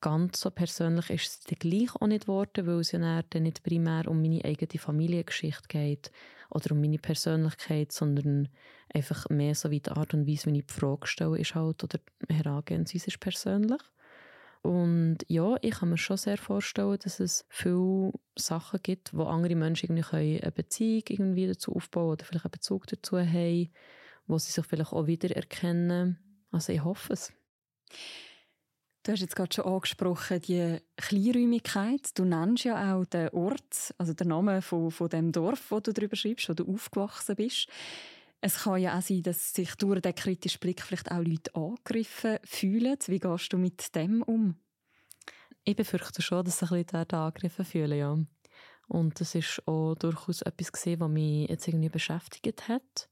ganz 0.01 0.41
so 0.41 0.49
persönlich 0.51 1.09
ist 1.09 1.27
es 1.27 1.39
dann 1.41 1.59
gleich 1.59 1.95
auch 1.95 2.07
nicht 2.07 2.25
geworden, 2.25 2.67
weil 2.67 2.79
es 2.79 2.91
ja 2.91 3.21
dann 3.21 3.43
nicht 3.43 3.63
primär 3.63 4.07
um 4.07 4.21
meine 4.21 4.43
eigene 4.43 4.79
Familiengeschichte 4.79 5.67
geht 5.67 6.11
oder 6.49 6.71
um 6.71 6.81
meine 6.81 6.97
Persönlichkeit, 6.97 7.91
sondern 7.91 8.49
einfach 8.93 9.29
mehr 9.29 9.55
so 9.55 9.71
wie 9.71 9.79
die 9.79 9.91
Art 9.91 10.13
und 10.13 10.27
Weise, 10.27 10.51
wie 10.51 10.59
ich 10.59 10.65
die 10.65 10.73
Frage 10.73 11.07
stelle, 11.07 11.37
ist 11.37 11.55
halt, 11.55 11.83
oder 11.83 11.99
Herangehensweise 12.27 13.07
ist 13.07 13.19
persönlich. 13.19 13.81
Und 14.61 15.19
ja, 15.27 15.55
ich 15.61 15.71
kann 15.71 15.89
mir 15.89 15.97
schon 15.97 16.17
sehr 16.17 16.37
vorstellen, 16.37 16.97
dass 17.01 17.19
es 17.19 17.45
viele 17.49 18.11
Sachen 18.37 18.79
gibt, 18.83 19.15
wo 19.15 19.23
andere 19.23 19.55
Menschen 19.55 19.97
irgendwie 19.97 20.41
eine 20.41 20.51
Beziehung 20.51 21.03
irgendwie 21.07 21.47
dazu 21.47 21.75
aufbauen 21.75 22.11
oder 22.11 22.25
vielleicht 22.25 22.45
einen 22.45 22.51
Bezug 22.51 22.85
dazu 22.87 23.17
haben, 23.19 23.71
wo 24.27 24.37
sie 24.37 24.51
sich 24.51 24.65
vielleicht 24.65 24.93
auch 24.93 25.07
wiedererkennen. 25.07 26.19
Also 26.51 26.73
ich 26.73 26.83
hoffe 26.83 27.13
es. 27.13 27.33
Du 29.03 29.11
hast 29.11 29.21
jetzt 29.21 29.35
gerade 29.35 29.51
schon 29.51 29.65
angesprochen, 29.65 30.41
die 30.41 30.77
Kleinräumigkeit. 30.95 32.15
Du 32.19 32.23
nennst 32.23 32.65
ja 32.65 32.95
auch 32.95 33.05
den 33.05 33.29
Ort, 33.29 33.95
also 33.97 34.13
den 34.13 34.27
Namen 34.27 34.61
von, 34.61 34.91
von 34.91 35.09
dem 35.09 35.31
Dorf, 35.31 35.71
wo 35.71 35.79
du 35.79 35.91
darüber 35.91 36.15
schreibst, 36.15 36.49
wo 36.49 36.53
du 36.53 36.71
aufgewachsen 36.71 37.35
bist. 37.35 37.67
Es 38.41 38.59
kann 38.59 38.79
ja 38.79 38.95
auch 38.95 39.01
sein, 39.01 39.23
dass 39.23 39.53
sich 39.53 39.73
durch 39.75 40.01
den 40.01 40.13
kritischen 40.13 40.59
Blick 40.59 40.81
vielleicht 40.83 41.11
auch 41.11 41.23
Leute 41.23 41.55
angegriffen 41.55 42.37
fühlen. 42.43 42.97
Wie 43.07 43.19
gehst 43.19 43.51
du 43.51 43.57
mit 43.57 43.95
dem 43.95 44.21
um? 44.21 44.55
Ich 45.63 45.75
befürchte 45.75 46.21
schon, 46.21 46.45
dass 46.45 46.59
sich 46.59 46.69
Leute 46.69 47.03
da 47.07 47.25
angegriffen 47.25 47.65
fühlen, 47.65 47.97
ja. 47.97 48.17
Und 48.87 49.19
das 49.19 49.33
ist 49.33 49.67
auch 49.67 49.95
durchaus 49.95 50.43
etwas 50.43 50.71
gesehen, 50.71 50.99
was 50.99 51.09
mich 51.09 51.49
jetzt 51.49 51.67
irgendwie 51.67 51.89
beschäftigt 51.89 52.67
hat 52.67 53.09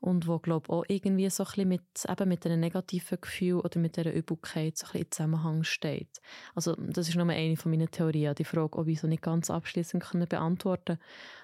und 0.00 0.26
wo 0.26 0.38
glaube 0.38 0.70
auch 0.70 0.84
irgendwie 0.88 1.28
so 1.30 1.44
ein 1.56 1.68
mit, 1.68 1.82
eben 2.08 2.28
mit 2.28 2.46
einem 2.46 2.60
negativen 2.60 3.20
Gefühl 3.20 3.60
oder 3.60 3.80
mit 3.80 3.96
dieser 3.96 4.12
Übelkeit 4.12 4.76
so 4.76 4.86
ein 4.92 5.00
in 5.00 5.10
Zusammenhang 5.10 5.64
steht. 5.64 6.20
Also 6.54 6.74
das 6.76 7.08
ist 7.08 7.16
nur 7.16 7.28
eine 7.28 7.56
von 7.56 7.70
meinen 7.70 7.90
Theorien, 7.90 8.34
die 8.34 8.44
Frage, 8.44 8.78
ob 8.78 8.86
ich 8.86 9.00
so 9.00 9.08
nicht 9.08 9.22
ganz 9.22 9.50
abschließend 9.50 10.28
beantworten 10.28 10.98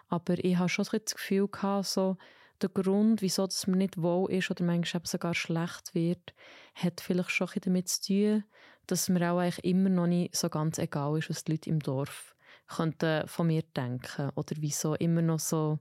Aber 0.08 0.42
ich 0.42 0.56
habe 0.56 0.68
schon 0.68 0.84
das 0.84 1.14
Gefühl 1.14 1.48
gehabt, 1.48 1.86
so 1.86 2.16
der 2.62 2.68
Grund, 2.68 3.20
wieso 3.20 3.44
es 3.44 3.66
mir 3.66 3.76
nicht 3.76 4.00
wohl 4.00 4.30
ist 4.30 4.50
oder 4.50 4.64
manchmal 4.64 5.02
sogar 5.04 5.34
schlecht 5.34 5.94
wird, 5.94 6.34
hat 6.74 7.00
vielleicht 7.00 7.30
schon 7.30 7.48
ein 7.48 7.60
damit 7.62 7.88
zu 7.88 8.02
tun, 8.02 8.44
dass 8.86 9.08
mir 9.08 9.32
auch 9.32 9.38
eigentlich 9.38 9.64
immer 9.64 9.90
noch 9.90 10.06
nicht 10.06 10.36
so 10.36 10.48
ganz 10.48 10.78
egal 10.78 11.18
ist, 11.18 11.30
was 11.30 11.44
die 11.44 11.52
Leute 11.52 11.70
im 11.70 11.80
Dorf 11.80 12.33
könnten 12.66 13.26
von 13.28 13.46
mir 13.46 13.62
denken 13.76 14.30
oder 14.36 14.56
wieso 14.58 14.94
immer 14.94 15.22
noch 15.22 15.40
so 15.40 15.78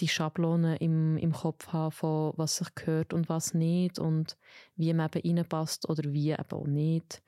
die 0.00 0.08
Schablone 0.08 0.76
im, 0.76 1.16
im 1.18 1.32
Kopf 1.32 1.68
haben 1.68 1.92
von 1.92 2.32
was 2.36 2.56
sich 2.56 2.74
gehört 2.74 3.12
und 3.12 3.28
was 3.28 3.54
nicht 3.54 3.98
und 3.98 4.36
wie 4.76 4.92
man 4.94 5.10
eben 5.14 5.38
reinpasst 5.38 5.88
oder 5.88 6.12
wie 6.12 6.30
eben 6.30 6.52
auch 6.52 6.66
nicht 6.66 7.22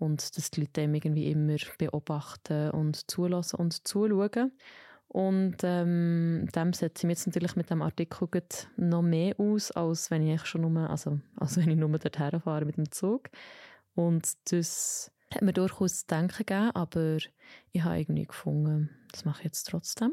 und 0.00 0.36
dass 0.36 0.50
die 0.50 0.60
Leute 0.60 0.72
dem 0.72 0.94
irgendwie 0.94 1.30
immer 1.30 1.56
beobachten 1.78 2.70
und 2.70 3.10
zulassen 3.10 3.56
und 3.56 3.86
zuschauen. 3.86 4.52
Und 5.08 5.56
ähm, 5.64 6.48
dem 6.54 6.72
setze 6.72 7.00
ich 7.00 7.04
mich 7.04 7.18
jetzt 7.18 7.26
natürlich 7.26 7.56
mit 7.56 7.68
dem 7.68 7.82
Artikel 7.82 8.28
noch 8.76 9.02
mehr 9.02 9.34
aus, 9.38 9.72
als 9.72 10.10
wenn 10.10 10.26
ich 10.26 10.44
schon 10.46 10.60
nur, 10.60 10.88
also, 10.88 11.18
als 11.36 11.56
wenn 11.56 11.68
ich 11.68 11.76
nur 11.76 11.90
dorthin 11.90 12.40
fahre 12.40 12.64
mit 12.64 12.76
dem 12.76 12.90
Zug. 12.92 13.28
Und 13.94 14.28
das 14.52 15.12
hat 15.32 15.42
mir 15.42 15.52
durchaus 15.52 16.00
zu 16.00 16.06
denken 16.06 16.44
gegeben, 16.44 16.70
aber 16.74 17.18
ich 17.72 17.82
habe 17.82 17.98
irgendwie 18.00 18.26
gefunden, 18.26 18.90
das 19.12 19.24
mache 19.24 19.40
ich 19.40 19.44
jetzt 19.44 19.68
trotzdem. 19.68 20.12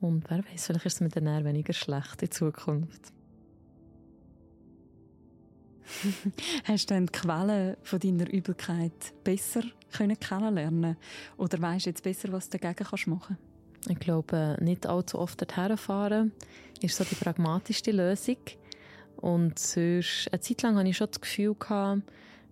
Und 0.00 0.28
wer 0.30 0.38
weiß, 0.38 0.66
vielleicht 0.66 0.86
ist 0.86 0.94
es 0.94 1.00
mit 1.00 1.14
den 1.14 1.24
Nerven 1.24 1.46
weniger 1.46 1.72
schlecht 1.72 2.22
in 2.22 2.30
Zukunft. 2.30 3.12
Hast 6.64 6.90
du 6.90 6.94
dann 6.94 7.06
die 7.06 7.12
Quellen 7.12 7.76
von 7.82 7.98
deiner 7.98 8.30
Übelkeit 8.30 9.24
besser 9.24 9.62
können 9.92 10.18
kennenlernen 10.18 10.96
Oder 11.36 11.60
weißt 11.60 11.86
du 11.86 11.90
jetzt 11.90 12.04
besser, 12.04 12.32
was 12.32 12.48
du 12.48 12.58
dagegen 12.58 12.86
kannst 12.86 13.08
machen 13.08 13.38
Ich 13.88 13.98
glaube, 13.98 14.56
nicht 14.60 14.86
allzu 14.86 15.18
oft 15.18 15.40
dorthin 15.40 15.76
fahren 15.76 16.32
ist 16.80 16.96
so 16.96 17.04
die 17.04 17.14
pragmatischste 17.14 17.90
Lösung. 17.92 18.38
Und 19.16 19.58
sonst, 19.58 20.28
eine 20.32 20.40
Zeit 20.40 20.62
lang 20.62 20.76
hatte 20.76 20.88
ich 20.88 20.96
schon 20.96 21.08
das 21.10 21.20
Gefühl, 21.20 21.54
gehabt, 21.54 22.02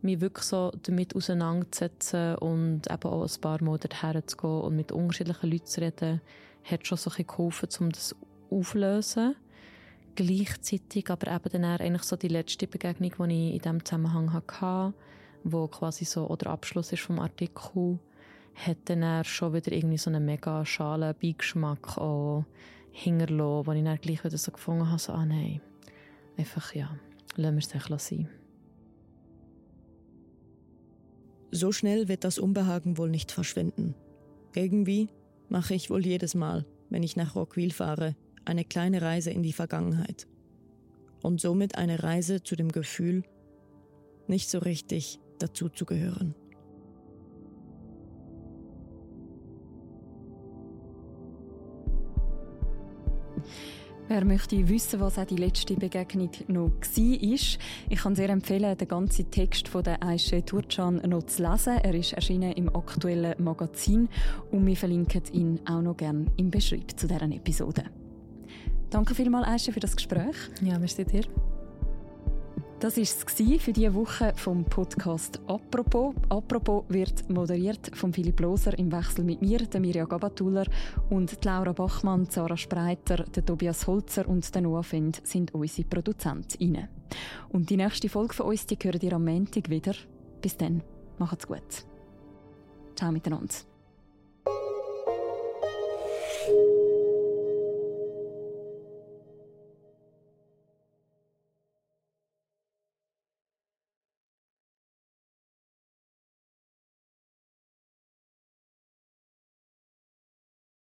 mich 0.03 0.21
wirklich 0.21 0.45
so 0.45 0.73
damit 0.83 1.15
auseinanderzusetzen 1.17 2.37
und 2.37 2.91
eben 2.91 3.11
auch 3.11 3.23
ein 3.23 3.41
paar 3.41 3.63
Mal 3.63 3.79
dorthin 3.79 4.27
zu 4.27 4.37
gehen 4.37 4.61
und 4.61 4.77
mit 4.77 4.93
unterschiedlichen 4.93 5.51
Leuten 5.51 5.67
zu 5.67 5.81
reden, 5.81 6.21
hat 6.65 6.87
schon 6.87 6.99
so 6.99 7.11
ein 7.11 7.17
bisschen 7.17 7.27
geholfen, 7.27 7.69
um 7.81 7.91
das 7.91 8.17
aufzulösen 8.51 9.35
gleichzeitig 10.19 11.11
aber 11.11 11.33
eben 11.33 11.63
dann 11.63 11.65
eigentlich 11.65 12.03
so 12.03 12.17
die 12.17 12.27
letzte 12.27 12.67
Begegnung, 12.67 13.29
die 13.29 13.49
ich 13.49 13.55
in 13.55 13.59
diesem 13.61 13.85
Zusammenhang 13.85 14.33
hatte, 14.33 14.93
wo 15.45 15.69
quasi 15.69 16.05
so, 16.05 16.27
oder 16.27 16.51
Abschluss 16.51 16.93
ist 16.93 17.03
vom 17.03 17.21
Artikel, 17.21 18.01
hat 18.57 18.79
dann 18.87 19.23
schon 19.23 19.55
wieder 19.55 19.71
irgendwie 19.71 19.97
so 19.97 20.11
einen 20.11 20.25
mega 20.25 20.65
schalen 20.67 21.15
Beigeschmack 21.23 21.99
auch 21.99 22.45
hinterlassen, 22.91 23.67
wo 23.69 23.73
ich 23.73 23.85
dann 23.85 24.01
gleich 24.01 24.25
wieder 24.25 24.39
so 24.39 24.51
gefunden 24.51 24.89
habe, 24.89 24.99
so, 24.99 25.13
ah 25.13 25.25
nein, 25.25 25.61
einfach 26.37 26.75
ja, 26.75 26.91
lassen 27.37 27.55
wir 27.55 27.63
es 27.65 27.73
einfach 27.73 28.01
sein. 28.01 28.29
So 31.51 31.73
schnell 31.73 32.09
wird 32.09 32.25
das 32.25 32.39
Unbehagen 32.39 32.99
wohl 32.99 33.11
nicht 33.11 33.33
verschwinden. 33.33 33.95
Irgendwie 34.55 35.09
mache 35.49 35.75
ich 35.75 35.91
wohl 35.91 36.05
jedes 36.05 36.35
Mal, 36.35 36.67
wenn 36.91 37.03
ich 37.03 37.17
nach 37.17 37.35
Rockville 37.35 37.73
fahre, 37.73 38.17
eine 38.45 38.65
kleine 38.65 39.03
Reise 39.03 39.31
in 39.31 39.43
die 39.43 39.53
Vergangenheit. 39.53 40.27
Und 41.23 41.41
somit 41.41 41.77
eine 41.77 42.03
Reise 42.03 42.43
zu 42.43 42.55
dem 42.55 42.71
Gefühl, 42.71 43.23
nicht 44.27 44.51
so 44.51 44.59
richtig 44.59 45.21
dazuzugehören. 45.39 46.35
Wer 54.09 54.25
möchte 54.25 54.66
wissen, 54.71 55.01
was 55.01 55.18
auch 55.18 55.27
die 55.27 55.37
letzte 55.37 55.75
Begegnung 55.75 56.31
noch 56.47 56.71
war, 56.71 57.18
ich 57.21 57.59
kann 58.03 58.14
sehr 58.14 58.31
empfehlen, 58.31 58.75
den 58.77 58.88
ganzen 58.88 59.31
Text 59.31 59.68
von 59.68 59.85
der 59.85 60.03
Aisha 60.03 60.40
Turcan 60.40 61.03
noch 61.07 61.25
zu 61.25 61.42
lesen. 61.42 61.77
Er 61.77 61.94
ist 61.94 62.14
erschienen 62.14 62.53
im 62.53 62.75
aktuellen 62.75 63.35
Magazin 63.44 64.09
und 64.51 64.66
wir 64.66 64.77
verlinken 64.77 65.23
ihn 65.33 65.61
auch 65.66 65.83
noch 65.83 65.99
gerne 65.99 66.25
im 66.38 66.51
Beschreib 66.51 66.99
zu 66.99 67.07
deren 67.07 67.33
Episode. 67.33 67.85
Danke 68.88 69.14
vielmals, 69.14 69.47
Aisha, 69.47 69.73
für 69.73 69.81
das 69.81 69.94
Gespräch. 69.94 70.37
Ja, 70.62 70.79
merci 70.79 71.05
dir. 71.05 71.25
Das 72.81 72.97
war 72.97 73.03
es 73.03 73.62
für 73.62 73.73
diese 73.73 73.93
Woche 73.93 74.33
vom 74.37 74.64
Podcast 74.64 75.41
«Apropos». 75.49 76.14
«Apropos» 76.29 76.85
wird 76.88 77.29
moderiert 77.29 77.91
von 77.97 78.12
Philipp 78.12 78.38
Loser 78.38 78.79
im 78.79 78.93
Wechsel 78.93 79.25
mit 79.25 79.43
mir, 79.43 79.59
der 79.59 79.81
Mirja 79.81 80.05
Gabatuller 80.05 80.64
und 81.11 81.45
Laura 81.45 81.73
Bachmann, 81.73 82.27
Sarah 82.31 82.57
Spreiter, 82.57 83.25
der 83.25 83.45
Tobias 83.45 83.85
Holzer 83.88 84.29
und 84.29 84.55
der 84.55 84.62
Noah 84.62 84.85
Fend 84.85 85.21
sind 85.27 85.53
unsere 85.55 85.88
Produzentinnen. 85.88 86.87
Und 87.49 87.69
die 87.69 87.77
nächste 87.77 88.09
Folge 88.09 88.35
von 88.35 88.47
uns, 88.47 88.64
die 88.64 88.79
hören 88.81 89.01
ihr 89.01 89.12
am 89.12 89.25
Montag 89.25 89.69
wieder. 89.69 89.95
Bis 90.41 90.57
dann, 90.57 90.83
macht's 91.19 91.49
gut. 91.49 91.85
Ciao 92.95 93.11
miteinander. 93.11 93.57